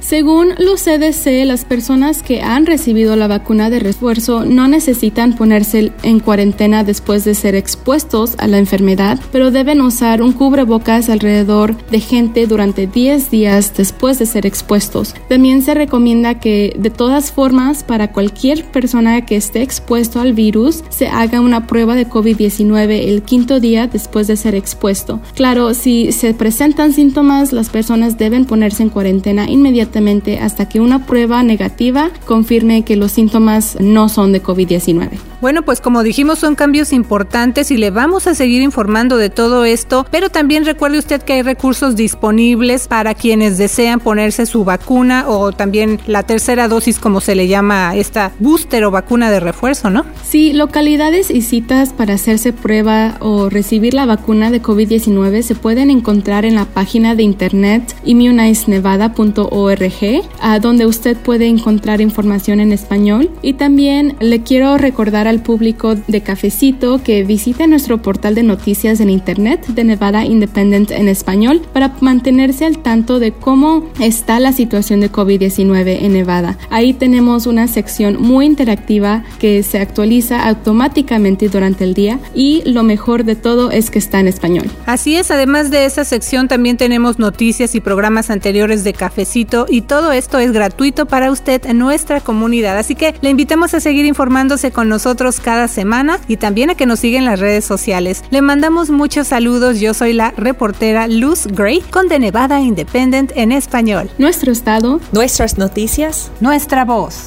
Según 0.01 0.55
los 0.59 0.83
CDC, 0.83 1.45
las 1.45 1.65
personas 1.65 2.25
que 2.25 2.43
han 2.43 2.67
recibido 2.67 3.15
la 3.15 3.29
vacuna 3.29 3.71
de 3.71 3.79
refuerzo 3.79 4.45
no 4.45 4.67
necesitan 4.67 5.37
ponerse 5.37 5.93
en 6.03 6.19
cuarentena 6.19 6.83
después 6.83 7.25
de 7.25 7.35
ser 7.35 7.55
expuestos 7.55 8.35
a 8.39 8.49
la 8.49 8.59
enfermedad, 8.59 9.21
pero 9.31 9.53
deben 9.53 9.81
usar 9.81 10.21
un 10.21 10.33
cubrebocas 10.33 11.09
alrededor 11.09 11.77
de 11.91 12.01
gente 12.01 12.49
durante 12.49 12.89
10 12.89 13.31
días 13.31 13.73
después 13.77 14.19
de 14.19 14.27
ser 14.27 14.47
expuestos. 14.47 15.15
También 15.29 15.63
se 15.63 15.75
recomienda 15.75 16.41
que 16.41 16.75
de 16.77 16.91
todas 16.91 17.31
formas 17.31 17.85
para 17.85 18.11
cualquier 18.11 18.65
persona 18.65 19.25
que 19.25 19.37
esté 19.37 19.63
expuesto 19.63 20.21
al 20.21 20.33
virus 20.33 20.83
se 20.89 21.07
haga 21.07 21.41
una 21.41 21.68
prueba 21.69 21.95
de 21.95 22.09
COVID-19 22.09 23.09
el 23.09 23.23
quinto 23.23 23.61
día 23.61 23.87
después 23.87 24.27
de 24.27 24.37
ser 24.37 24.57
expuesto. 24.57 25.21
Claro, 25.37 25.75
si 25.75 26.11
se 26.11 26.35
presentan 26.35 26.93
síntomas, 26.93 27.53
las 27.53 27.69
personas 27.69 28.19
deben 28.19 28.45
ponerse 28.45 28.83
en 28.83 28.89
cuarentena 28.89 29.49
inmediatamente 29.49 30.41
hasta 30.41 30.69
que 30.69 30.81
una 30.81 31.07
prueba 31.07 31.45
negativa 31.45 32.11
confirme 32.27 32.83
que 32.83 32.97
los 32.97 33.13
síntomas 33.13 33.77
no 33.81 34.09
son 34.09 34.33
de 34.33 34.43
COVID-19. 34.43 35.28
Bueno, 35.41 35.63
pues 35.63 35.81
como 35.81 36.03
dijimos 36.03 36.41
son 36.41 36.57
cambios 36.57 36.93
importantes 36.93 37.71
y 37.71 37.77
le 37.77 37.91
vamos 37.91 38.27
a 38.27 38.35
seguir 38.35 38.61
informando 38.61 39.17
de 39.17 39.31
todo 39.31 39.65
esto, 39.65 40.05
pero 40.11 40.31
también 40.31 40.65
recuerde 40.65 40.99
usted 40.99 41.23
que 41.23 41.35
hay 41.35 41.43
recursos 41.43 41.95
disponibles 41.95 42.89
para 42.89 43.15
quienes 43.15 43.57
desean 43.57 44.01
ponerse 44.01 44.47
su 44.47 44.65
vacuna 44.65 45.29
o 45.29 45.53
también 45.53 46.01
la 46.09 46.25
tercera 46.25 46.67
dosis 46.67 46.99
como 46.99 47.21
se 47.21 47.37
le 47.37 47.47
llama 47.47 47.95
esta 47.95 48.33
booster 48.41 48.85
o 48.85 48.91
vacuna 48.91 49.31
de 49.31 49.39
refuerzo, 49.39 49.91
¿no? 49.91 50.05
Sí, 50.25 50.53
localidades 50.53 51.31
y 51.31 51.43
citas 51.43 51.93
para 51.93 52.15
hacerse 52.15 52.53
prueba 52.53 53.17
o 53.21 53.49
recibir 53.49 53.95
la 53.95 54.07
vacuna 54.07 54.51
de 54.51 54.61
COVID-19 54.61 55.43
se 55.43 55.55
pueden 55.55 55.91
encontrar 55.91 56.47
en 56.47 56.57
la 56.57 56.65
página 56.65 57.15
de 57.15 57.23
internet 57.23 57.95
immunizenevada.org, 58.05 60.23
a 60.41 60.59
donde 60.59 60.87
usted 60.87 61.17
puede 61.17 61.47
encontrar 61.47 62.01
información 62.01 62.59
en 62.59 62.73
español 62.73 63.31
y 63.41 63.53
también 63.53 64.17
le 64.19 64.43
quiero 64.43 64.77
recordar 64.79 65.28
al 65.29 65.41
público 65.43 65.95
de 65.95 66.21
Cafecito 66.23 67.03
que 67.03 67.23
visite 67.25 67.67
nuestro 67.67 68.01
portal 68.03 68.35
de 68.35 68.43
noticias 68.43 69.01
en 69.01 69.11
Internet 69.11 69.67
de 69.67 69.85
Nevada 69.85 70.25
Independent 70.25 70.91
en 70.91 71.09
español 71.09 71.63
para 71.73 71.95
mantenerse 72.01 72.65
al 72.65 72.79
tanto 72.79 73.19
de 73.19 73.33
cómo 73.33 73.89
está 74.01 74.41
la 74.41 74.53
situación 74.53 75.01
de 75.01 75.13
COVID-19 75.13 75.99
en 76.03 76.13
Nevada. 76.15 76.57
Ahí 76.71 76.95
tenemos 76.95 77.47
una 77.47 77.69
sección 77.69 78.21
muy 78.21 78.47
interactiva 78.47 79.25
que 79.39 79.63
se 79.63 79.79
actualiza 79.79 80.49
automáticamente 80.49 81.49
durante 81.49 81.85
el 81.85 81.95
día 81.95 82.19
y 82.35 82.63
lo 82.65 82.83
mejor 82.83 83.25
de 83.25 83.37
todo 83.37 83.71
es 83.71 83.91
que 83.91 83.99
está 83.99 84.21
en 84.21 84.29
español. 84.29 84.71
Así 84.87 85.17
es, 85.17 85.31
además 85.31 85.71
de 85.71 85.85
esa 85.85 86.05
sección 86.05 86.49
también 86.49 86.77
tenemos 86.77 87.19
noticias 87.19 87.75
y 87.75 87.81
programas 87.81 88.31
anteriores 88.31 88.85
de 88.85 88.95
Cafecito 88.95 89.67
y 89.69 89.83
todo 89.83 90.13
esto 90.13 90.39
es 90.39 90.53
gratuito 90.53 91.07
para 91.07 91.31
usted 91.31 91.67
en 91.67 91.79
nuestra 91.79 92.21
comunidad. 92.21 92.79
Así 92.79 92.95
que 92.95 93.15
le 93.21 93.31
invitamos 93.31 93.75
a 93.75 93.81
seguir 93.81 94.07
informándose 94.07 94.71
con 94.71 94.89
nosotros 94.89 95.18
cada 95.43 95.69
semana 95.69 96.21
y 96.29 96.37
también 96.37 96.71
a 96.71 96.75
que 96.75 96.87
nos 96.87 97.01
sigan 97.01 97.19
en 97.23 97.25
las 97.27 97.41
redes 97.41 97.65
sociales. 97.65 98.23
Le 98.31 98.41
mandamos 98.41 98.91
muchos 98.91 99.27
saludos. 99.27 99.81
Yo 99.81 99.93
soy 99.93 100.13
la 100.13 100.31
reportera 100.37 101.09
Luz 101.09 101.47
Gray 101.47 101.81
con 101.81 102.09
The 102.09 102.19
Nevada 102.19 102.61
Independent 102.61 103.33
en 103.35 103.53
español. 103.53 104.11
Nuestro 104.19 104.53
estado, 104.53 105.01
nuestras 105.13 105.59
noticias, 105.59 106.31
nuestra 106.41 106.85
voz. 106.85 107.27